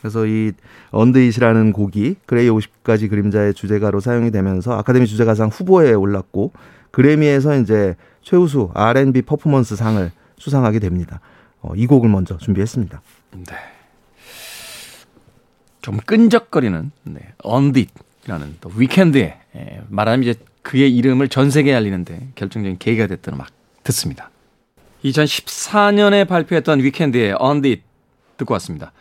그래서 0.00 0.26
이 0.26 0.50
Earned 0.90 1.23
It이라는 1.23 1.72
곡이 1.72 2.16
그레이 2.26 2.48
50가지 2.48 3.08
그림자의 3.08 3.54
주제가로 3.54 4.00
사용이 4.00 4.32
되면서 4.32 4.72
아카데미 4.76 5.06
주제가상 5.06 5.50
후보에 5.50 5.92
올랐고 5.92 6.52
그래미에서 6.90 7.60
이제 7.60 7.94
최우수 8.22 8.70
R&B 8.74 9.22
퍼포먼스 9.22 9.76
상을 9.76 10.10
수상하게 10.38 10.80
됩니다. 10.80 11.20
어, 11.60 11.72
이 11.76 11.86
곡을 11.86 12.08
먼저 12.10 12.36
준비했습니다. 12.36 13.00
네. 13.32 13.56
좀 15.82 15.98
끈적거리는 15.98 16.90
네. 17.04 17.20
언딧이라는 17.44 18.56
또 18.60 18.72
위켄드의 18.76 19.38
예, 19.56 19.82
말하자면 19.88 20.28
이제 20.28 20.38
그의 20.68 20.94
이름을 20.94 21.28
전 21.28 21.50
세계에 21.50 21.74
알리는데 21.74 22.28
결정적인 22.34 22.76
계기가 22.78 23.06
됐던 23.06 23.36
음악 23.36 23.48
듣습니다. 23.84 24.30
2014년에 25.02 26.28
발표했던 26.28 26.82
위켄드의 26.82 27.36
언딧 27.38 27.82
듣고 28.36 28.52
왔습니다. 28.52 28.92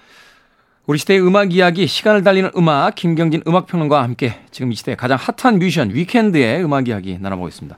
우리 0.85 0.97
시대의 0.97 1.21
음악 1.21 1.53
이야기, 1.53 1.85
시간을 1.85 2.23
달리는 2.23 2.51
음악, 2.55 2.95
김경진 2.95 3.43
음악평론가와 3.45 4.01
함께 4.01 4.39
지금 4.49 4.71
이 4.71 4.75
시대의 4.75 4.95
가장 4.95 5.17
핫한 5.19 5.59
뮤지션 5.59 5.93
위켄드의 5.93 6.63
음악 6.63 6.87
이야기 6.87 7.17
나눠보겠습니다. 7.19 7.77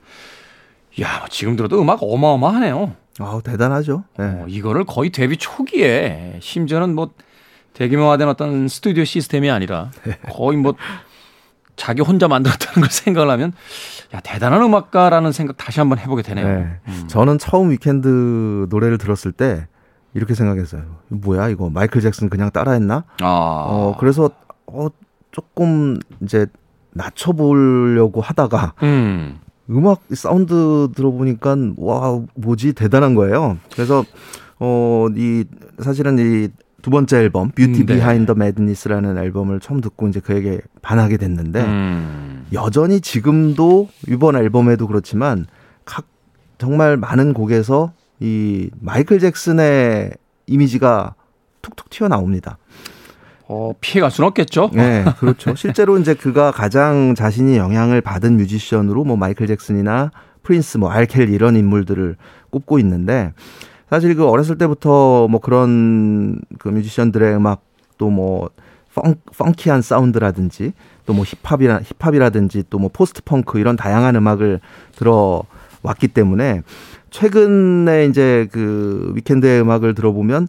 야, 1.01 1.17
뭐 1.17 1.27
지금 1.29 1.55
들어도 1.55 1.81
음악 1.81 2.03
어마어마하네요. 2.03 2.95
아, 3.17 3.41
대단하죠. 3.43 4.03
네. 4.19 4.25
어, 4.25 4.45
이거를 4.47 4.83
거의 4.83 5.09
데뷔 5.09 5.35
초기에 5.35 6.37
심지어는 6.43 6.93
뭐 6.93 7.09
대규모화된 7.73 8.27
어떤 8.27 8.67
스튜디오 8.67 9.03
시스템이 9.03 9.49
아니라 9.49 9.89
네. 10.03 10.19
거의 10.29 10.57
뭐 10.57 10.75
자기 11.79 12.01
혼자 12.01 12.27
만들었다는 12.27 12.81
걸 12.81 12.89
생각을 12.91 13.29
하면 13.31 13.53
야 14.13 14.19
대단한 14.19 14.61
음악가라는 14.61 15.31
생각 15.31 15.55
다시 15.57 15.79
한번 15.79 15.97
해보게 15.97 16.21
되네요. 16.21 16.45
네. 16.47 16.79
음. 16.87 17.03
저는 17.07 17.37
처음 17.39 17.71
위켄드 17.71 18.67
노래를 18.69 18.97
들었을 18.97 19.31
때 19.31 19.67
이렇게 20.13 20.33
생각했어요. 20.35 20.83
뭐야 21.07 21.49
이거 21.49 21.69
마이클 21.69 22.01
잭슨 22.01 22.29
그냥 22.29 22.51
따라했나? 22.51 23.05
아. 23.21 23.25
어 23.69 23.95
그래서 23.99 24.29
어 24.67 24.87
조금 25.31 25.97
이제 26.21 26.47
낮춰보려고 26.91 28.21
하다가 28.21 28.73
음. 28.83 29.39
음악 29.69 30.01
사운드 30.13 30.89
들어보니까 30.95 31.55
와 31.77 32.19
뭐지 32.35 32.73
대단한 32.73 33.15
거예요. 33.15 33.57
그래서 33.73 34.03
어 34.59 35.07
이 35.15 35.45
사실은 35.79 36.17
이 36.19 36.49
두 36.81 36.89
번째 36.89 37.17
앨범 37.17 37.51
Beauty 37.51 37.85
Behind 37.85 38.31
Madness라는 38.31 39.17
앨범을 39.17 39.59
처음 39.59 39.81
듣고 39.81 40.07
이제 40.07 40.19
그에게 40.19 40.61
반하게 40.81 41.17
됐는데 41.17 41.63
음. 41.63 42.45
여전히 42.53 43.01
지금도 43.01 43.89
이번 44.07 44.35
앨범에도 44.35 44.87
그렇지만 44.87 45.45
각 45.85 46.05
정말 46.57 46.97
많은 46.97 47.33
곡에서 47.33 47.93
이 48.19 48.69
마이클 48.79 49.19
잭슨의 49.19 50.11
이미지가 50.47 51.15
툭툭 51.61 51.89
튀어나옵니다. 51.89 52.57
어, 53.47 53.73
피해갈 53.81 54.11
수는 54.11 54.27
없겠죠? 54.27 54.69
네, 54.73 55.03
그렇죠. 55.19 55.55
실제로 55.55 55.97
이제 55.97 56.13
그가 56.13 56.51
가장 56.51 57.15
자신이 57.15 57.57
영향을 57.57 57.99
받은 58.01 58.37
뮤지션으로 58.37 59.03
뭐 59.03 59.17
마이클 59.17 59.47
잭슨이나 59.47 60.11
프린스, 60.43 60.77
뭐 60.77 60.91
알 60.91 61.02
켈리 61.02 61.29
이런 61.29 61.55
인물들을 61.55 62.15
꼽고 62.51 62.79
있는데 62.79 63.33
사실 63.89 64.15
그 64.15 64.27
어렸을 64.27 64.57
때부터 64.57 65.27
뭐 65.27 65.39
그런 65.41 66.39
그 66.59 66.69
뮤지션들의 66.69 67.35
음악 67.35 67.61
또 67.97 68.20
뭐 68.20 68.49
funk, 68.93 69.15
funky한 69.37 69.81
사운드라든지 69.81 70.73
또 71.05 71.13
뭐 71.13 71.25
힙합이라 71.25 71.81
힙합이라든지 71.99 72.63
또 72.69 72.77
뭐 72.79 72.89
post 72.93 73.21
punk 73.23 73.59
이런 73.59 73.75
다양한 73.75 74.15
음악을 74.15 74.59
들어 74.95 75.43
왔기 75.81 76.09
때문에 76.09 76.61
최근에 77.09 78.05
이제 78.05 78.47
그 78.51 79.11
위켄드의 79.15 79.61
음악을 79.61 79.95
들어보면 79.95 80.47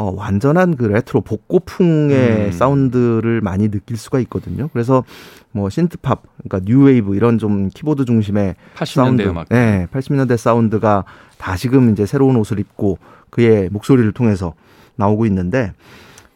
어, 0.00 0.14
완전한 0.16 0.76
그 0.76 0.84
레트로 0.84 1.20
복고풍의 1.20 2.46
음. 2.46 2.52
사운드를 2.52 3.42
많이 3.42 3.68
느낄 3.70 3.98
수가 3.98 4.18
있거든요. 4.20 4.68
그래서 4.72 5.04
뭐 5.52 5.68
신트팝, 5.68 6.22
그러니까 6.42 6.60
new 6.64 6.85
wave 6.85 7.14
이런 7.16 7.36
좀 7.36 7.68
키보드 7.68 8.06
중심의 8.06 8.54
80년대 8.76 8.86
사운드, 8.94 9.22
음악. 9.22 9.48
네, 9.50 9.86
80년대 9.92 10.38
사운드가 10.38 11.04
다시금 11.36 11.92
이제 11.92 12.06
새로운 12.06 12.36
옷을 12.36 12.58
입고 12.58 12.98
그의 13.28 13.68
목소리를 13.70 14.10
통해서 14.12 14.54
나오고 14.96 15.26
있는데 15.26 15.74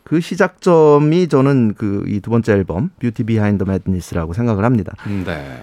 그 0.03 0.21
시작점이 0.21 1.29
저는 1.29 1.73
그 1.75 2.05
이 2.07 2.21
두 2.21 2.29
번째 2.29 2.53
앨범 2.53 2.91
Beauty 3.01 3.25
Behind 3.25 3.65
Madness라고 3.65 4.35
생각을 4.35 4.63
합니다. 4.67 4.93
네. 5.25 5.63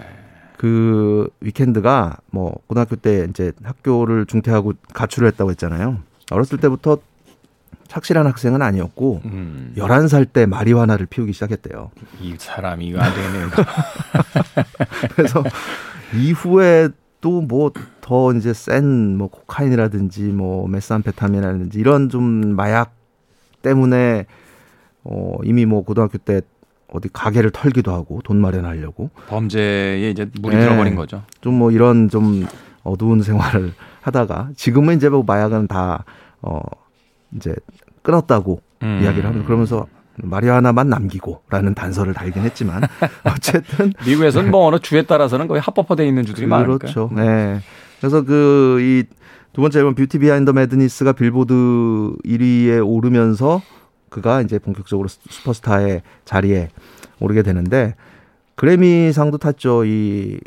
그 0.57 1.27
위켄드가 1.39 2.17
뭐 2.31 2.55
고등학교 2.65 2.95
때 2.95 3.27
이제 3.29 3.51
학교를 3.63 4.25
중퇴하고 4.25 4.73
가출을 4.93 5.27
했다고 5.27 5.51
했잖아요. 5.51 5.99
어렸을 6.31 6.57
때부터 6.57 6.97
착실한 7.91 8.25
학생은 8.25 8.61
아니었고 8.61 9.21
음. 9.25 9.73
11살 9.75 10.31
때 10.31 10.45
마리화나를 10.45 11.07
피우기 11.07 11.33
시작했대요. 11.33 11.91
이 12.21 12.35
사람이 12.37 12.87
이거 12.87 13.01
안 13.01 13.13
되네. 13.13 13.45
그래서 15.13 15.43
이후에 16.15 16.87
또 17.19 17.41
뭐 17.41 17.71
더 18.01 18.33
이제 18.33 18.53
센 18.53 19.17
뭐 19.17 19.27
코카인이라든지 19.29 20.21
뭐 20.23 20.67
메스암페타민이라든지 20.69 21.77
이런 21.79 22.07
좀 22.09 22.55
마약 22.55 22.93
때문에 23.61 24.25
어 25.03 25.33
이미 25.43 25.65
뭐 25.65 25.83
고등학교 25.83 26.17
때 26.17 26.41
어디 26.93 27.09
가게를 27.11 27.51
털기도 27.51 27.91
하고 27.91 28.21
돈 28.23 28.37
마련하려고 28.41 29.09
범죄에 29.27 30.09
이제 30.09 30.29
물이 30.41 30.55
네. 30.55 30.61
들어버린 30.63 30.95
거죠. 30.95 31.23
좀 31.41 31.55
뭐 31.55 31.71
이런 31.71 32.09
좀 32.09 32.45
어두운 32.83 33.21
생활을 33.21 33.73
하다가 34.01 34.49
지금은 34.55 34.95
이제 34.95 35.09
뭐 35.09 35.23
마약은 35.23 35.67
다 35.67 36.05
어 36.41 36.59
이제 37.35 37.53
끊었다고 38.01 38.61
음. 38.83 38.99
이야기를 39.01 39.27
하면 39.29 39.45
그러면서 39.45 39.87
마리화나만 40.17 40.89
남기고라는 40.89 41.73
단서를 41.73 42.13
달긴 42.13 42.43
했지만 42.43 42.83
어쨌든 43.23 43.93
미국에서는 44.05 44.51
뭐 44.51 44.65
어느 44.67 44.79
주에 44.79 45.03
따라서는 45.03 45.47
거의 45.47 45.61
합법화되어 45.61 46.05
있는 46.05 46.25
주들이 46.25 46.47
많으니까. 46.47 46.77
그렇죠. 46.77 47.09
네. 47.13 47.59
그래서 47.99 48.23
그 48.23 48.79
이 48.81 49.21
두 49.53 49.61
번째 49.61 49.79
앨범 49.79 49.95
Beauty 49.95 50.19
Behind 50.19 50.51
Madness가 50.51 51.11
빌보드 51.13 51.53
1위에 52.25 52.85
오르면서 52.87 53.61
그가 54.09 54.41
이제 54.41 54.59
본격적으로 54.59 55.07
슈퍼스타의 55.09 56.03
자리에 56.25 56.69
오르게 57.19 57.43
되는데 57.43 57.95
그래미상도 58.55 59.37
탔죠. 59.37 59.85
이 59.85 60.39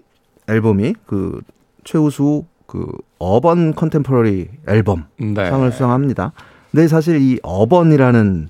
앨범이 0.48 0.94
그 1.06 1.40
최우수 1.84 2.44
그 2.66 2.86
어번 3.18 3.74
컨템포러리 3.74 4.48
앨범 4.68 5.04
네. 5.18 5.50
상을 5.50 5.70
수상합니다. 5.70 6.32
근데 6.74 6.88
사실 6.88 7.22
이 7.22 7.38
어번이라는 7.44 8.48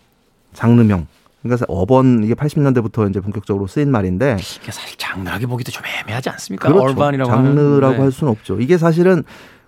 장르명 0.54 1.06
그러니까 1.42 1.66
어번 1.68 2.24
이게 2.24 2.32
80년대부터 2.32 3.10
이제 3.10 3.20
본격적으로 3.20 3.66
쓰인 3.66 3.90
말인데 3.90 4.38
이게 4.40 4.72
사실 4.72 4.96
장르하게 4.96 5.44
보기도 5.44 5.70
좀 5.70 5.82
애매하지 5.84 6.30
않습니까? 6.30 6.72
그렇죠. 6.72 6.94
장르라고 6.96 7.30
하는, 7.30 7.80
네. 7.80 8.00
할 8.00 8.10
수는 8.10 8.30
없죠. 8.30 8.58
이게 8.60 8.78
사실은 8.78 9.24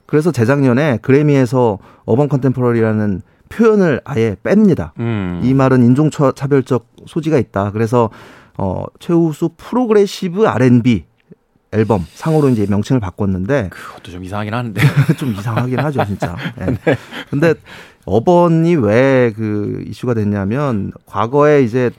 그래서 0.07 0.33
재작년에 0.33 1.01
그래미에서 1.03 1.79
어번 2.07 2.31
컨템포러리라는 2.31 3.21
표현을 3.51 4.01
아예 4.05 4.37
뺍니다. 4.43 4.93
음. 5.01 5.43
이 5.45 5.53
말은 5.53 5.83
인종 5.83 6.09
차별적 6.11 6.87
소지가 7.05 7.37
있다. 7.37 7.73
그래서 7.73 8.09
어 8.57 8.85
최우수 9.01 9.51
progressive 9.59 10.47
R&B 10.47 11.05
앨범 11.73 12.07
상으로 12.15 12.49
이제 12.49 12.67
명칭을 12.67 13.01
바꿨는데 13.01 13.69
그것도 13.69 14.13
좀 14.13 14.25
이상하긴 14.25 14.55
하는데 14.55 14.81
좀 15.19 15.33
이상하긴 15.33 15.79
하죠 15.79 16.07
진짜. 16.07 16.35
네. 16.57 16.67
네. 16.87 16.97
근데 17.29 17.55
urban이 18.07 18.77
왜 18.77 19.33
그 19.37 19.85
이슈가 19.87 20.15
됐냐면 20.15 20.93
과거에 21.07 21.63
이제 21.63 21.91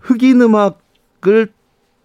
흑인 0.00 0.40
음악을 0.42 1.48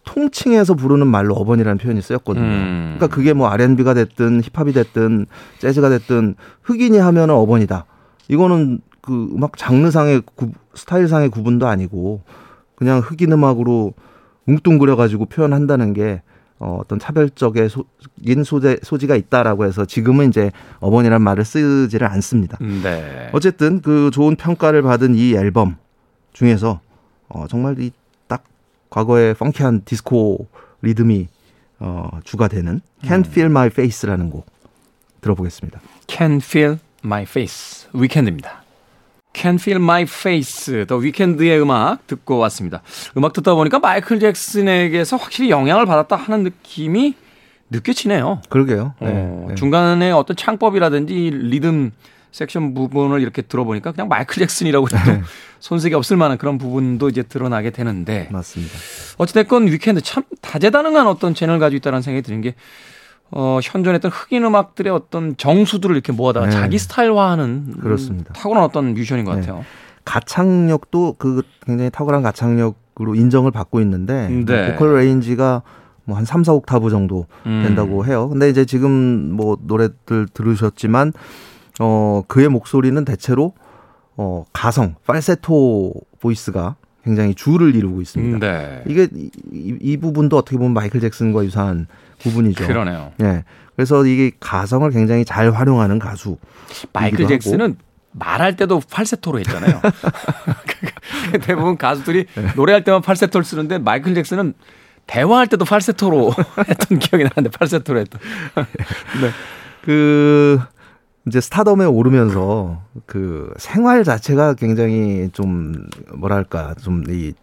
통칭해서 0.05 0.75
부르는 0.75 1.07
말로 1.07 1.33
urban이라는 1.35 1.77
표현이 1.77 2.01
쓰였거든요. 2.01 2.43
음. 2.45 2.95
그러니까 2.97 3.07
그게 3.15 3.33
뭐 3.33 3.47
R&B가 3.49 3.93
됐든 3.93 4.41
힙합이 4.41 4.73
됐든 4.73 5.25
재즈가 5.59 5.89
됐든 5.89 6.35
흑인이 6.63 6.97
하면은 6.97 7.33
urban이다. 7.35 7.85
이거는 8.27 8.81
그 9.01 9.29
음악 9.33 9.57
장르상의 9.57 10.21
구, 10.35 10.51
스타일상의 10.75 11.29
구분도 11.29 11.67
아니고 11.67 12.21
그냥 12.75 12.99
흑인 12.99 13.31
음악으로 13.31 13.93
뭉뚱그려 14.45 14.95
가지고 14.95 15.25
표현한다는 15.25 15.93
게 15.93 16.21
어, 16.63 16.77
어떤 16.79 16.97
차별적의 16.97 17.67
소, 17.69 17.83
인 18.21 18.45
소재, 18.45 18.77
소지가 18.81 19.17
있다라고 19.17 19.65
해서 19.65 19.83
지금은 19.83 20.29
이제 20.29 20.49
어머니란 20.79 21.21
말을 21.21 21.43
쓰지를 21.43 22.07
않습니다. 22.07 22.57
네. 22.61 23.29
어쨌든 23.33 23.81
그 23.81 24.09
좋은 24.13 24.37
평가를 24.37 24.81
받은 24.81 25.15
이 25.15 25.33
앨범 25.35 25.75
중에서 26.31 26.79
어, 27.27 27.45
정말 27.49 27.79
이 27.81 27.91
딱 28.27 28.43
과거의 28.89 29.33
펑키한 29.33 29.83
디스코 29.85 30.47
리듬이 30.81 31.27
어, 31.79 32.19
주가 32.23 32.47
되는 32.47 32.79
Can't 33.03 33.27
Feel 33.27 33.49
My 33.51 33.67
Face라는 33.67 34.29
곡 34.29 34.45
들어보겠습니다. 35.21 35.81
Can't 36.07 36.41
Feel 36.41 36.79
My 37.03 37.23
Face 37.23 37.89
위켄드입니다. 37.93 38.62
Can 39.33 39.55
Feel 39.55 39.81
My 39.81 40.03
Face, 40.03 40.85
더 40.85 40.97
위켄드의 40.97 41.61
음악 41.61 42.05
듣고 42.07 42.37
왔습니다. 42.37 42.81
음악 43.17 43.33
듣다 43.33 43.55
보니까 43.55 43.79
마이클 43.79 44.19
잭슨에게서 44.19 45.17
확실히 45.17 45.49
영향을 45.49 45.85
받았다 45.85 46.15
하는 46.15 46.43
느낌이 46.43 47.15
느껴지네요. 47.69 48.41
그러게요. 48.49 48.93
네, 49.01 49.07
어, 49.09 49.45
네. 49.49 49.55
중간에 49.55 50.11
어떤 50.11 50.35
창법이라든지 50.35 51.13
리듬 51.33 51.91
섹션 52.31 52.73
부분을 52.73 53.21
이렇게 53.21 53.41
들어보니까 53.41 53.91
그냥 53.91 54.07
마이클 54.07 54.39
잭슨이라고 54.39 54.87
해도 54.87 55.11
네. 55.11 55.21
손색이 55.59 55.95
없을 55.95 56.17
만한 56.17 56.37
그런 56.37 56.57
부분도 56.57 57.09
이제 57.09 57.23
드러나게 57.23 57.69
되는데. 57.69 58.27
맞습니다. 58.31 58.73
어찌됐건 59.17 59.67
위켄드 59.67 60.01
참 60.01 60.23
다재다능한 60.41 61.07
어떤 61.07 61.33
채널을 61.33 61.59
가지고 61.59 61.77
있다는 61.77 62.01
생각이 62.01 62.23
드는 62.23 62.41
게 62.41 62.55
어, 63.35 63.59
현존했던 63.61 64.11
흑인 64.11 64.43
음악들의 64.45 64.91
어떤 64.93 65.35
정수들을 65.37 65.95
이렇게 65.95 66.11
모아다가 66.11 66.45
네. 66.47 66.51
자기 66.51 66.77
스타일화하는 66.77 67.77
그렇습니다. 67.79 68.33
타고난 68.33 68.63
어떤 68.63 68.93
뮤지션인 68.93 69.25
것 69.25 69.35
네. 69.35 69.41
같아요. 69.41 69.65
가창력도 70.05 71.15
그 71.17 71.41
굉장히 71.65 71.89
탁월한 71.89 72.21
가창력으로 72.21 73.15
인정을 73.15 73.51
받고 73.51 73.79
있는데 73.81 74.27
네. 74.29 74.71
vocal 74.71 74.95
range가 74.95 75.63
뭐 76.05 76.17
한 76.17 76.25
3, 76.25 76.41
4옥타브 76.43 76.89
정도 76.89 77.25
음. 77.45 77.61
된다고 77.63 78.01
음. 78.01 78.05
해요. 78.07 78.29
근데 78.29 78.49
이제 78.49 78.65
지금 78.65 79.31
뭐 79.31 79.57
노래들 79.61 80.27
들으셨지만 80.33 81.13
어 81.79 82.21
그의 82.27 82.49
목소리는 82.49 83.03
대체로 83.05 83.53
어 84.15 84.43
가성, 84.53 84.95
falsetto 85.07 85.93
voice가 86.19 86.75
굉장히 87.03 87.35
주를 87.35 87.75
이루고 87.75 88.01
있습니다. 88.01 88.39
네. 88.39 88.83
이게 88.87 89.07
이, 89.51 89.77
이, 89.81 89.97
부분도 89.97 90.37
어떻게 90.37 90.57
보면 90.57 90.73
마이클 90.73 91.01
잭슨과 91.01 91.43
유사한 91.43 91.87
부분이죠. 92.19 92.65
그러네요. 92.65 93.11
예. 93.21 93.43
그래서 93.75 94.05
이게 94.05 94.31
가성을 94.39 94.89
굉장히 94.91 95.25
잘 95.25 95.51
활용하는 95.51 95.99
가수. 95.99 96.37
마이클 96.93 97.27
잭슨은 97.27 97.71
하고. 97.71 97.75
말할 98.11 98.55
때도 98.55 98.81
팔세토로 98.89 99.39
했잖아요. 99.39 99.81
대부분 101.43 101.77
가수들이 101.77 102.25
네. 102.35 102.47
노래할 102.55 102.83
때만 102.83 103.01
팔세토를 103.01 103.43
쓰는데 103.43 103.79
마이클 103.79 104.13
잭슨은 104.15 104.53
대화할 105.07 105.47
때도 105.47 105.65
팔세토로 105.65 106.33
했던 106.69 106.99
기억이 106.99 107.23
나는데 107.23 107.49
팔세토로 107.49 107.99
했던. 107.99 108.21
네. 109.21 109.29
그 109.81 110.61
이제 111.27 111.39
스타덤에 111.39 111.85
오르면서 111.85 112.81
그 113.05 113.53
생활 113.57 114.03
자체가 114.03 114.55
굉장히 114.55 115.29
좀 115.31 115.87
뭐랄까 116.15 116.73
좀이 116.75 117.33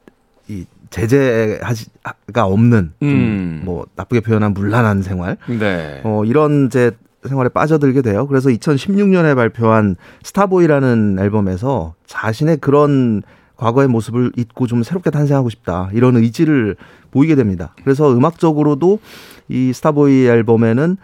이 0.48 0.64
제재가 0.90 2.44
없는 2.44 2.92
음. 3.02 3.62
뭐 3.64 3.86
나쁘게 3.94 4.20
표현한 4.20 4.52
물란한 4.52 5.02
생활 5.02 5.36
네. 5.46 6.00
어 6.04 6.24
이런 6.24 6.68
제 6.68 6.90
생활에 7.26 7.48
빠져들게 7.50 8.02
돼요. 8.02 8.26
그래서 8.26 8.48
2016년에 8.48 9.34
발표한 9.34 9.96
Starboy라는 10.22 11.18
앨범에서 11.18 11.94
자신의 12.06 12.58
그런 12.58 13.22
과거의 13.56 13.88
모습을 13.88 14.32
잊고 14.36 14.66
좀 14.66 14.82
새롭게 14.82 15.10
탄생하고 15.10 15.50
싶다 15.50 15.90
이런 15.92 16.16
의지를 16.16 16.76
보이게 17.10 17.34
됩니다. 17.34 17.74
그래서 17.84 18.10
음악적으로도 18.12 19.00
이 19.48 19.72
Starboy 19.74 20.26
앨범에는 20.26 20.96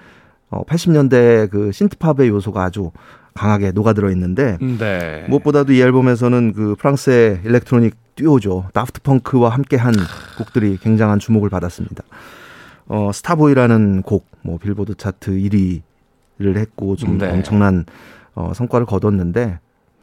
어 0.50 0.64
80년대 0.64 1.50
그 1.50 1.72
synth-pop의 1.72 2.28
요소가 2.28 2.64
아주 2.64 2.90
강하게 3.34 3.72
녹아들어 3.72 4.10
있는데 4.12 4.56
네. 4.60 5.26
무엇보다도 5.28 5.72
이 5.72 5.80
앨범에서는 5.80 6.52
그 6.52 6.74
프랑스의 6.78 7.40
electronic 7.44 7.94
듀오죠 8.16 8.70
다프트 8.72 9.02
펑크와 9.02 9.50
함께한 9.50 9.94
곡들이 10.38 10.78
굉장한 10.78 11.18
주목을 11.18 11.50
받았습니다. 11.50 12.02
어 12.88 13.10
Starboy라는 13.12 14.02
곡 14.02 14.36
뭐 14.46 14.58
빌보드 14.58 14.94
차트 14.94 15.32
1위를 15.32 16.56
했고 16.56 16.94
좀 16.96 17.18
네. 17.18 17.28
엄청난 17.30 17.84
어 18.34 18.52
성과를 18.54 18.86
거뒀는데 18.86 19.58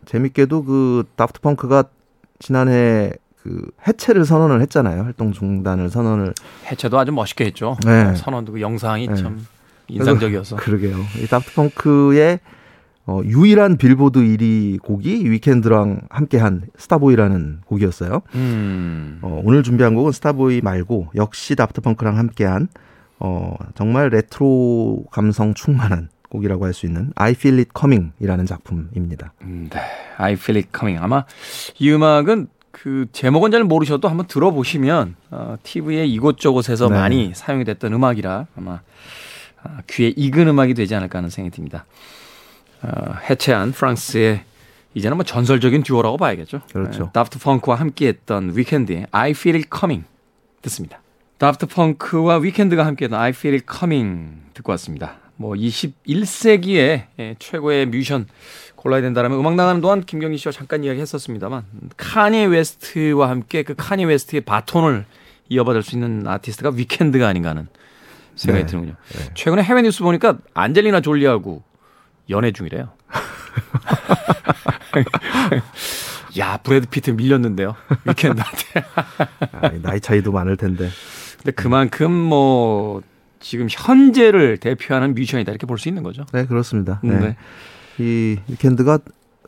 재밌게도 0.06 0.66
그 0.66 1.04
다프트 1.16 1.40
펑크가 1.40 1.86
지난해 2.40 3.14
그 3.42 3.72
해체를 3.88 4.26
선언을 4.26 4.62
했잖아요. 4.62 5.04
활동 5.04 5.32
중단을 5.32 5.90
선언을 5.90 6.34
해체도 6.70 7.00
아주 7.00 7.12
멋있게 7.14 7.46
했죠. 7.46 7.78
네. 7.86 8.14
선언도 8.16 8.54
그 8.54 8.62
영상이 8.62 9.08
네. 9.08 9.16
참 9.16 9.46
인상적이어서. 9.88 10.56
그러게요. 10.58 10.96
이 11.22 11.28
다프트 11.28 11.54
펑크의 11.54 12.40
어, 13.06 13.22
유일한 13.26 13.76
빌보드 13.78 14.20
1위 14.20 14.82
곡이 14.82 15.30
위켄드랑 15.30 16.02
함께한 16.10 16.64
Starboy라는 16.78 17.62
곡이었어요. 17.66 18.22
음. 18.36 19.20
어, 19.22 19.42
오늘 19.44 19.62
준비한 19.62 19.94
곡은 19.94 20.14
Starboy 20.14 20.62
말고 20.62 21.10
역시 21.16 21.56
다프트펑크랑 21.56 22.18
함께한 22.18 22.70
어, 23.20 23.56
정말 23.76 24.10
레트로 24.10 25.06
감성 25.12 25.54
충만한 25.54 26.10
곡이라고 26.30 26.66
할 26.66 26.74
수 26.74 26.86
있는 26.86 27.12
I 27.16 27.32
Feel 27.34 27.60
It 27.60 27.72
Coming이라는 27.78 28.46
작품입니다. 28.46 29.34
음, 29.42 29.70
네, 29.72 29.80
I 30.18 30.34
Feel 30.34 30.64
It 30.64 30.70
Coming. 30.76 31.04
아마 31.04 31.26
이 31.78 31.92
음악은 31.92 32.48
그 32.72 33.06
제목은 33.12 33.52
잘 33.52 33.64
모르셔도 33.64 34.08
한번 34.10 34.26
들어보시면 34.28 35.16
어, 35.30 35.56
TV에 35.62 36.06
이곳저곳에서 36.08 36.90
네. 36.90 36.96
많이 36.96 37.32
사용이 37.36 37.66
됐던 37.66 37.94
음악이라 37.94 38.48
아마 38.58 38.72
아, 38.72 38.82
귀에 39.90 40.14
익은 40.16 40.48
음악이 40.48 40.74
되지 40.74 40.96
않을까 40.96 41.20
하는 41.20 41.30
생각이 41.30 41.56
듭니다. 41.56 41.86
어, 42.82 43.14
해체한 43.30 43.72
프랑스의 43.72 44.44
이제는 44.94 45.18
뭐 45.18 45.24
전설적인 45.24 45.84
듀오라고 45.84 46.18
봐야겠죠. 46.18 46.62
그렇죠. 46.72 47.06
네, 47.06 47.10
다프트 47.14 47.40
펑크와 47.40 47.78
함께했던 47.78 48.56
위켄드의 48.56 49.08
I 49.12 49.32
Feel 49.32 49.58
It 49.58 49.70
Coming 49.76 50.06
듣습니다. 50.62 51.02
다프트 51.38 51.68
펑크와 51.68 52.38
위켄드가 52.38 52.86
함께했던 52.86 53.20
I 53.20 53.30
Feel 53.30 53.56
It 53.56 53.66
Coming 53.72 54.42
듣고 54.54 54.72
왔습니다. 54.74 55.18
뭐 55.36 55.54
21세기의 55.54 57.06
예, 57.20 57.36
최고의 57.40 57.88
뮤지션 57.88 58.28
골라야 58.76 59.02
된다라면 59.02 59.40
음악 59.40 59.56
나가는 59.56 59.82
동안 59.82 60.02
김경진 60.02 60.38
씨와 60.38 60.52
잠깐 60.52 60.84
이야기했었습니다만 60.84 61.64
카니 61.98 62.46
웨스트와 62.46 63.30
함께 63.30 63.64
그 63.64 63.74
카니 63.76 64.06
웨스트의 64.06 64.42
바톤을 64.42 65.06
이어받을 65.50 65.84
수 65.84 65.96
있는 65.96 66.28
아티스트가 66.28 66.72
위켄드가 66.76 67.28
아닌가 67.28 67.50
하는 67.50 67.68
생각이 68.36 68.66
네. 68.66 68.72
드는군요. 68.72 68.96
네. 69.14 69.30
최근에 69.36 69.64
해외 69.64 69.82
뉴스 69.82 70.04
보니까 70.04 70.38
안젤리나 70.54 71.02
졸리하고 71.02 71.64
연애 72.30 72.52
중이래요. 72.52 72.90
야, 76.40 76.58
브래드 76.58 76.88
피트 76.88 77.12
밀렸는데요. 77.12 77.76
위켄드한테. 78.06 78.84
아, 79.62 79.70
나이 79.82 80.00
차이도 80.00 80.32
많을 80.32 80.58
텐데. 80.58 80.90
근데 81.38 81.52
그만큼 81.52 82.12
뭐 82.12 83.02
지금 83.40 83.68
현재를 83.70 84.58
대표하는 84.58 85.14
뮤지션이다 85.14 85.52
이렇게 85.52 85.68
볼 85.68 85.78
수 85.78 85.90
있는 85.90 86.02
거죠. 86.04 86.26
네, 86.34 86.46
그렇습니다. 86.46 87.00
네. 87.04 87.20
네. 87.20 87.36
이 88.00 88.38
위켄드가 88.48 89.00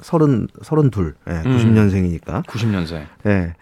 서른 0.02 0.48
서른 0.62 0.91
둘, 0.91 1.15
예, 1.28 1.32
90년생이니까. 1.41 2.45
90년생. 2.45 3.06
예. 3.26 3.56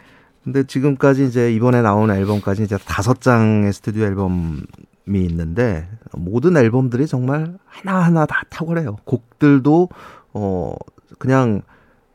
근데 0.43 0.63
지금까지 0.63 1.25
이제 1.25 1.53
이번에 1.53 1.81
나온 1.81 2.11
앨범까지 2.11 2.63
이제 2.63 2.77
다섯 2.85 3.21
장의 3.21 3.71
스튜디오 3.71 4.03
앨범이 4.05 4.61
있는데 5.07 5.87
모든 6.13 6.55
앨범들이 6.57 7.07
정말 7.07 7.57
하나하나 7.65 8.25
다 8.25 8.43
탁월해요. 8.49 8.97
곡들도 9.05 9.89
어 10.33 10.73
그냥 11.19 11.61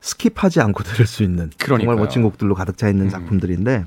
skip하지 0.00 0.62
않고 0.64 0.82
들을 0.84 1.06
수 1.06 1.22
있는 1.22 1.50
그러니까요. 1.58 1.78
정말 1.86 1.96
멋진 1.96 2.22
곡들로 2.22 2.54
가득 2.54 2.76
차 2.78 2.88
있는 2.88 3.06
음. 3.06 3.10
작품들인데 3.10 3.84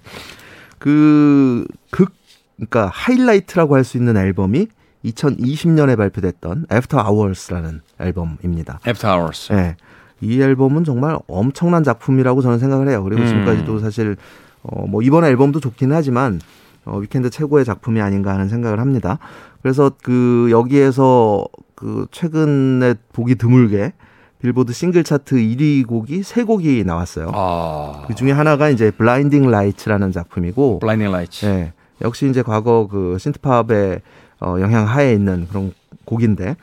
그 0.79 1.65
극 1.91 2.13
그러니까 2.57 2.87
하이라이트라고 2.93 3.75
할 3.75 3.83
수 3.83 3.97
있는 3.97 4.17
앨범이 4.17 4.67
2020년에 5.05 5.97
발표됐던 5.97 6.67
After 6.71 7.03
Hours라는 7.03 7.81
앨범입니다. 7.99 8.79
After 8.87 9.11
Hours. 9.15 9.51
네. 9.51 9.75
이 10.21 10.39
앨범은 10.39 10.83
정말 10.83 11.17
엄청난 11.27 11.83
작품이라고 11.83 12.41
저는 12.43 12.59
생각을 12.59 12.87
해요. 12.87 13.03
그리고 13.03 13.21
음. 13.23 13.27
지금까지도 13.27 13.79
사실 13.79 14.15
어 14.63 14.85
뭐 14.85 15.01
이번 15.01 15.23
앨범도 15.25 15.59
좋기는 15.59 15.95
하지만 15.95 16.39
어 16.86 16.98
위켄드 16.98 17.30
최고의 17.30 17.65
작품이 17.65 18.02
아닌가 18.02 18.34
하는 18.34 18.50
생각을 18.50 18.80
합니다. 18.80 19.20
그래서 19.62 19.91
그 20.04 20.48
여기에서 20.52 21.46
그 21.76 22.08
최근에 22.12 22.96
보기 23.13 23.36
드물게 23.36 23.94
빌보드 24.39 24.74
싱글 24.74 25.04
차트 25.04 25.36
1위 25.36 25.86
곡이 25.86 26.24
세 26.24 26.44
곡이 26.44 26.84
나왔어요. 26.84 27.32
아. 27.34 28.06
그 28.08 28.15
중에 28.15 28.32
하나가 28.32 28.70
이제 28.70 28.89
Blinding 28.91 29.49
Lights라는 29.51 30.12
작품이고 30.12 30.80
Blinding 30.80 31.12
Lights. 31.12 31.45
네. 31.46 31.74
역시 32.02 32.28
이제 32.30 32.41
과거 32.41 32.88
그 32.89 33.17
synth-pop의 33.19 34.01
어 34.41 34.58
영향 34.60 34.88
하에 34.88 35.13
있는 35.13 35.48
그런 35.48 35.74
곡인데 36.06 36.56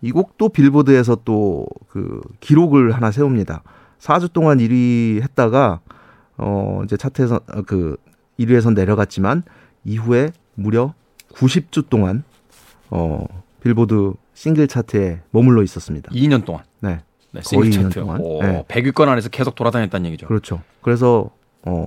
이 0.00 0.10
곡도 0.10 0.48
빌보드에서 0.48 1.18
또 1.24 1.66
그 1.92 2.22
기록을 2.40 2.92
하나 2.92 3.10
세웁니다. 3.10 3.62
4주 4.00 4.32
동안 4.32 4.56
1위 4.58 5.20
했다가 5.22 5.80
어 6.38 6.80
이제 6.84 6.96
차트에서 6.96 7.40
어, 7.52 7.62
그 7.66 7.98
1위에서 8.38 8.74
내려갔지만 8.74 9.42
이후에 9.84 10.30
무려 10.54 10.94
90주 11.32 11.88
동안 11.88 12.24
어 12.90 13.26
빌보드 13.62 14.14
싱글 14.34 14.66
차트에 14.66 15.20
머물러 15.30 15.62
있었습니다. 15.62 16.10
2년 16.10 16.44
동안. 16.44 16.64
네. 16.80 17.00
네 17.32 17.40
거의 17.40 17.70
2년 17.70 17.92
동안. 17.92 18.20
오, 18.20 18.42
네. 18.42 18.64
100위권 18.68 19.08
안에서 19.08 19.28
계속 19.28 19.54
돌아다녔다는 19.54 20.06
얘기죠. 20.06 20.26
그렇죠. 20.26 20.62
그래서 20.82 21.30
어 21.62 21.86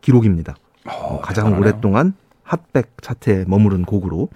기록입니다. 0.00 0.56
오, 0.86 0.90
어, 0.90 1.20
가장 1.20 1.44
대단하네요. 1.46 1.60
오랫동안 1.60 2.14
핫백 2.42 2.96
차트에 3.00 3.44
머무른 3.46 3.84
곡으로 3.84 4.28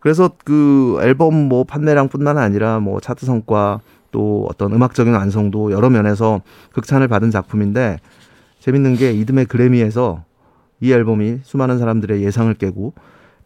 그래서 0.00 0.32
그 0.44 0.98
앨범 1.02 1.34
뭐 1.48 1.62
판매량뿐만 1.64 2.36
아니라 2.36 2.80
뭐 2.80 2.98
차트 3.00 3.24
성과 3.24 3.80
또 4.10 4.46
어떤 4.50 4.72
음악적인 4.72 5.14
완성도 5.14 5.70
여러 5.70 5.90
면에서 5.90 6.42
극찬을 6.72 7.06
받은 7.08 7.30
작품인데 7.30 7.98
재밌는 8.58 8.96
게 8.96 9.12
이듬해 9.12 9.44
그래미에서 9.44 10.24
이 10.82 10.92
앨범이 10.92 11.38
수많은 11.44 11.78
사람들의 11.78 12.22
예상을 12.22 12.52
깨고 12.54 12.92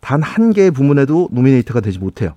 단 0.00 0.22
한 0.22 0.52
개의 0.52 0.70
부문에도 0.70 1.28
노미네이트가 1.32 1.80
되지 1.80 1.98
못해요. 1.98 2.34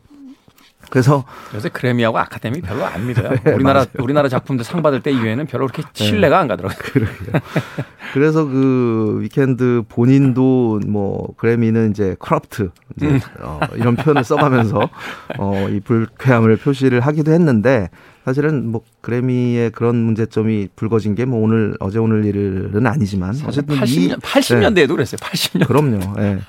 그래서 0.90 1.24
요새 1.54 1.70
그래미하고 1.70 2.18
아카데미 2.18 2.62
별로 2.62 2.86
안 2.86 3.06
믿어요. 3.08 3.30
네, 3.44 3.52
우리나라 3.54 3.80
맞아요. 3.82 4.04
우리나라 4.04 4.30
작품들 4.30 4.66
상 4.66 4.82
받을 4.82 5.02
때 5.02 5.12
이외에는 5.12 5.46
별로 5.48 5.68
그렇게 5.68 5.84
네. 5.94 6.04
신뢰가 6.04 6.38
네. 6.38 6.42
안 6.42 6.48
가더라고요. 6.48 7.06
그래서 8.14 8.46
그 8.46 9.20
위켄드 9.22 9.84
본인도 9.88 10.82
뭐 10.88 11.34
그래미는 11.38 11.92
이제 11.92 12.16
corrupt 12.20 12.72
이제 12.98 13.08
음. 13.08 13.20
어, 13.42 13.60
이런 13.76 13.96
표현을 13.96 14.24
써가면서 14.24 14.90
어, 15.38 15.68
이 15.70 15.80
불쾌함을 15.80 16.58
표시를 16.58 17.02
하기도 17.02 17.32
했는데 17.32 17.90
사실은 18.26 18.72
뭐 18.72 18.82
그래미의 19.02 19.72
그런 19.72 19.96
문제점이 19.98 20.70
불거진 20.76 21.16
게 21.16 21.26
뭐 21.26 21.44
오늘 21.44 21.76
어제 21.80 22.00
오늘 22.00 22.26
일은 22.26 22.88
아니지만 22.88 23.36
어쨌든 23.46 23.76
80년 23.76 24.20
80년대에도 24.22 24.74
네. 24.74 24.88
그랬어요. 24.88 25.18
80년. 25.20 25.68
그럼요. 25.68 26.00
예. 26.18 26.22
네. 26.22 26.40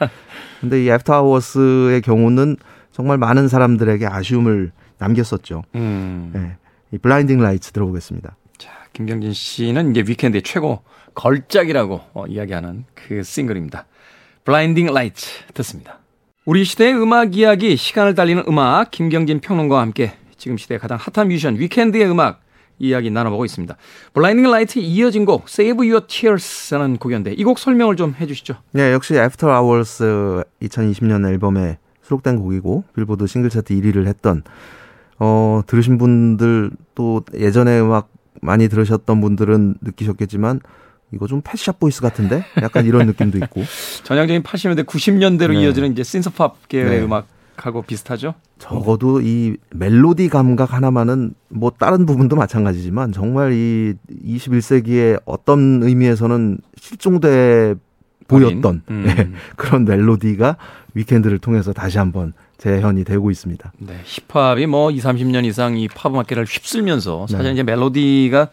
근데 0.63 0.85
이 0.85 0.89
After 0.91 1.13
Hours의 1.15 2.01
경우는 2.03 2.57
정말 2.93 3.19
많은 3.19 3.49
사람들에게 3.49 4.07
아쉬움을 4.07 4.73
남겼었죠. 4.99 5.63
음. 5.75 6.31
네. 6.35 6.57
이 6.93 6.99
Blinding 6.99 7.41
Lights 7.41 7.73
들어보겠습니다. 7.73 8.37
자, 8.59 8.71
김경진 8.93 9.33
씨는 9.33 9.91
이제 9.93 10.03
위켄드의 10.07 10.43
최고 10.43 10.83
걸작이라고 11.15 12.01
어, 12.15 12.27
이야기하는 12.27 12.85
그 12.95 13.23
싱글입니다. 13.23 13.87
Blinding 14.45 14.93
Lights 14.93 15.45
듣습니다. 15.55 15.99
우리 16.45 16.65
시대의 16.65 16.95
음악 17.01 17.37
이야기, 17.37 17.77
시간을 17.77 18.15
달리는 18.15 18.43
음악, 18.49 18.91
김경진 18.91 19.41
평론가와 19.41 19.83
함께 19.83 20.13
지금 20.37 20.57
시대의 20.57 20.79
가장 20.81 20.99
핫한 21.01 21.29
뮤지션 21.29 21.59
위켄드의 21.59 22.11
음악 22.11 22.41
이야기 22.79 23.11
나눠보고 23.11 23.45
있습니다. 23.45 23.77
Blinding 24.15 24.51
Lights에 24.51 24.83
이어진 24.83 25.27
곡 25.27 25.45
Save 25.49 25.87
Your 25.91 26.07
Tears라는 26.07 26.97
곡이었는데 26.97 27.35
이 27.35 27.45
곡 27.45 27.59
설명을 27.59 27.95
좀 27.97 28.15
해주시죠. 28.19 28.55
네, 28.73 28.93
역시 28.93 29.15
After 29.15 29.55
Hours 29.55 30.43
2020년 30.63 31.29
앨범에 31.29 31.79
수록된 32.11 32.41
곡이고 32.41 32.85
빌보드 32.95 33.27
싱글 33.27 33.51
차트 33.51 33.75
1위를 33.75 34.07
했던 34.07 34.43
어 35.19 35.63
들으신 35.67 35.99
분들 35.99 36.71
또 36.95 37.23
예전에 37.35 37.79
음악 37.81 38.11
많이 38.43 38.69
들으셨던 38.69 39.21
분들은 39.21 39.77
느끼셨겠지만 39.81 40.61
이거 41.13 41.27
좀 41.27 41.41
펫 41.43 41.58
샵 41.58 41.79
보이즈 41.79 42.01
같은데 42.01 42.45
약간 42.63 42.87
이런 42.87 43.07
느낌도 43.07 43.39
있고 43.39 43.63
전형적인 44.05 44.43
80년대 44.43 44.87
90년대로 44.87 45.53
네. 45.53 45.63
이어지는 45.63 45.93
이제 45.93 46.03
신서팝 46.03 46.69
계열의 46.69 47.01
네. 47.01 47.05
음악하고 47.05 47.83
비슷하죠. 47.83 48.35
적어도 48.59 49.21
이 49.21 49.57
멜로디 49.71 50.29
감각 50.29 50.73
하나만은 50.73 51.35
뭐 51.49 51.71
다른 51.71 52.07
부분도 52.07 52.37
마찬가지지만 52.37 53.13
정말 53.13 53.53
이 53.53 53.95
21세기의 54.25 55.21
어떤 55.25 55.83
의미에서는 55.83 56.59
실종돼 56.77 57.75
보였던 58.31 58.83
음. 58.91 59.03
네, 59.07 59.31
그런 59.57 59.85
멜로디가 59.85 60.57
위켄드를 60.95 61.39
통해서 61.39 61.73
다시 61.73 61.99
한번 61.99 62.33
재현이 62.59 63.05
되고 63.05 63.31
있습니다. 63.31 63.73
네, 63.79 64.01
힙합이 64.05 64.67
뭐 64.67 64.91
2, 64.91 64.99
30년 64.99 65.45
이상 65.45 65.77
이 65.77 65.89
팝 65.89 66.13
음악계를 66.13 66.45
휩쓸면서 66.45 67.27
사실 67.29 67.45
네. 67.47 67.53
이제 67.53 67.63
멜로디가 67.63 68.49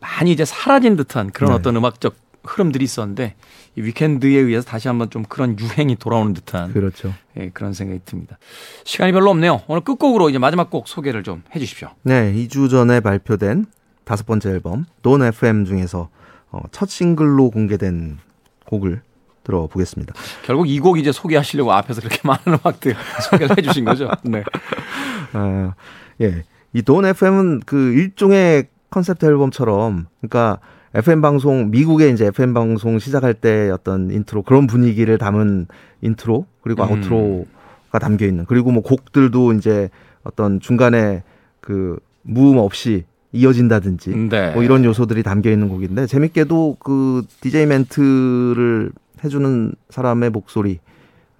많이 0.00 0.32
이제 0.32 0.44
사라진 0.44 0.96
듯한 0.96 1.30
그런 1.30 1.50
네. 1.52 1.56
어떤 1.56 1.76
음악적 1.76 2.16
흐름들이 2.44 2.82
있었는데 2.84 3.34
이 3.76 3.80
위켄드에 3.82 4.36
의해서 4.36 4.66
다시 4.66 4.88
한번 4.88 5.10
좀 5.10 5.22
그런 5.22 5.56
유행이 5.58 5.94
돌아오는 5.96 6.32
듯한 6.34 6.72
그렇죠. 6.72 7.14
예, 7.38 7.50
그런 7.50 7.72
생각이 7.72 8.00
듭니다. 8.04 8.36
시간이 8.84 9.12
별로 9.12 9.30
없네요. 9.30 9.62
오늘 9.68 9.82
끝곡으로 9.82 10.28
이제 10.28 10.38
마지막 10.38 10.68
곡 10.68 10.88
소개를 10.88 11.22
좀 11.22 11.42
해주십시오. 11.54 11.90
네, 12.02 12.32
2주 12.34 12.68
전에 12.68 12.98
발표된 13.00 13.66
다섯 14.04 14.26
번째 14.26 14.50
앨범 14.50 14.86
Dawn 15.02 15.22
FM 15.22 15.64
중에서 15.66 16.08
어, 16.50 16.60
첫 16.72 16.88
싱글로 16.90 17.50
공개된 17.50 18.18
곡을 18.66 19.02
들어보겠습니다. 19.44 20.14
결국 20.44 20.68
이 20.68 20.78
곡 20.80 20.98
이제 20.98 21.12
소개하시려고 21.12 21.72
앞에서 21.72 22.00
그렇게 22.00 22.20
많은 22.26 22.58
음악들 22.62 22.94
소개를 23.30 23.56
해주신 23.58 23.84
거죠. 23.84 24.10
네. 24.24 24.42
아, 25.32 25.74
예. 26.20 26.44
이 26.72 26.82
Dawn 26.82 27.04
FM은 27.04 27.60
그 27.66 27.92
일종의 27.92 28.66
컨셉트 28.90 29.26
앨범처럼, 29.26 30.06
그러니까 30.20 30.58
FM 30.94 31.20
방송 31.22 31.70
미국의 31.70 32.12
이제 32.12 32.26
FM 32.26 32.54
방송 32.54 32.98
시작할 32.98 33.34
때 33.34 33.70
어떤 33.70 34.10
인트로 34.10 34.42
그런 34.42 34.66
분위기를 34.66 35.16
담은 35.18 35.66
인트로 36.02 36.46
그리고 36.62 36.82
음. 36.84 36.88
outro가 36.88 37.98
담겨 37.98 38.26
있는 38.26 38.44
그리고 38.46 38.70
뭐 38.70 38.82
곡들도 38.82 39.54
이제 39.54 39.88
어떤 40.22 40.60
중간에 40.60 41.22
그 41.60 41.98
무음 42.22 42.58
없이 42.58 43.04
이어진다든지 43.32 44.10
네. 44.28 44.52
뭐 44.52 44.62
이런 44.62 44.84
요소들이 44.84 45.22
담겨 45.22 45.50
있는 45.50 45.68
곡인데 45.70 46.06
재밌게도 46.06 46.76
그 46.78 47.22
DJ 47.40 47.64
멘트를 47.66 48.92
해주는 49.24 49.74
사람의 49.90 50.30
목소리 50.30 50.78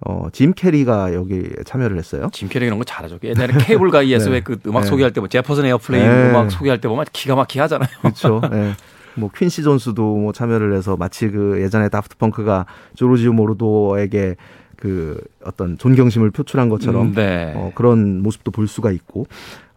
어, 0.05 0.27
짐 0.33 0.53
캐리가 0.53 1.13
여기 1.13 1.49
참여를 1.65 1.97
했어요. 1.97 2.29
짐 2.33 2.49
캐리 2.49 2.65
이런 2.65 2.77
거 2.77 2.83
잘하죠. 2.83 3.19
옛날에 3.23 3.53
Cable 3.59 3.89
Guy에서 3.91 4.29
네. 4.31 4.41
그 4.41 4.59
음악 4.67 4.81
네. 4.81 4.87
소개할 4.87 5.13
때 5.13 5.21
뭐 5.21 5.29
제퍼슨 5.29 5.65
에어플레인 5.65 6.05
네. 6.05 6.29
음악 6.29 6.51
소개할 6.51 6.81
때 6.81 6.87
보면 6.89 7.05
기가 7.13 7.35
막히게 7.35 7.61
하잖아요. 7.61 7.89
그렇죠. 8.01 8.41
네. 8.51 8.73
뭐 9.15 9.29
퀸시 9.33 9.63
존스도 9.63 10.17
뭐 10.17 10.33
참여를 10.33 10.75
해서 10.75 10.97
마치 10.97 11.29
그 11.29 11.61
예전에 11.61 11.87
다프트 11.87 12.17
펑크가 12.17 12.65
조르지오 12.95 13.31
모로더에게 13.31 14.35
그 14.75 15.21
어떤 15.45 15.77
존경심을 15.77 16.31
표출한 16.31 16.67
것처럼 16.67 17.07
음, 17.07 17.13
네. 17.13 17.53
어, 17.55 17.71
그런 17.73 18.21
모습도 18.21 18.51
볼 18.51 18.67
수가 18.67 18.91
있고 18.91 19.27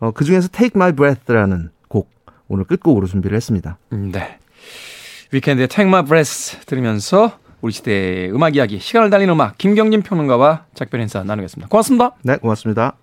어, 0.01 0.11
그 0.11 0.25
중에서 0.25 0.49
Take 0.51 0.73
My 0.75 0.93
Breath라는 0.93 1.71
곡 1.87 2.11
오늘 2.49 2.65
끝곡으로 2.65 3.07
준비를 3.07 3.37
했습니다. 3.37 3.79
음, 3.93 4.11
네. 4.11 4.39
위켄드의 5.31 5.69
Take 5.69 5.87
My 5.89 6.05
Breath 6.05 6.65
들으면서 6.67 7.39
우리 7.67 7.73
시대의 7.73 8.33
음악 8.33 8.55
이야기, 8.55 8.79
시간을 8.79 9.11
달리는 9.11 9.33
음악, 9.35 9.59
김경진 9.59 10.03
평론가와 10.03 10.67
작별 10.75 11.01
인사 11.01 11.25
나누겠습니다. 11.25 11.69
고맙습니다. 11.69 12.13
네, 12.23 12.37
고맙습니다. 12.37 12.95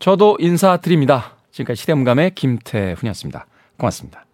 저도 0.00 0.36
인사드립니다. 0.40 1.36
지금까지 1.52 1.80
시대음감의 1.80 2.34
김태훈이었습니다. 2.34 3.46
고맙습니다. 3.76 4.27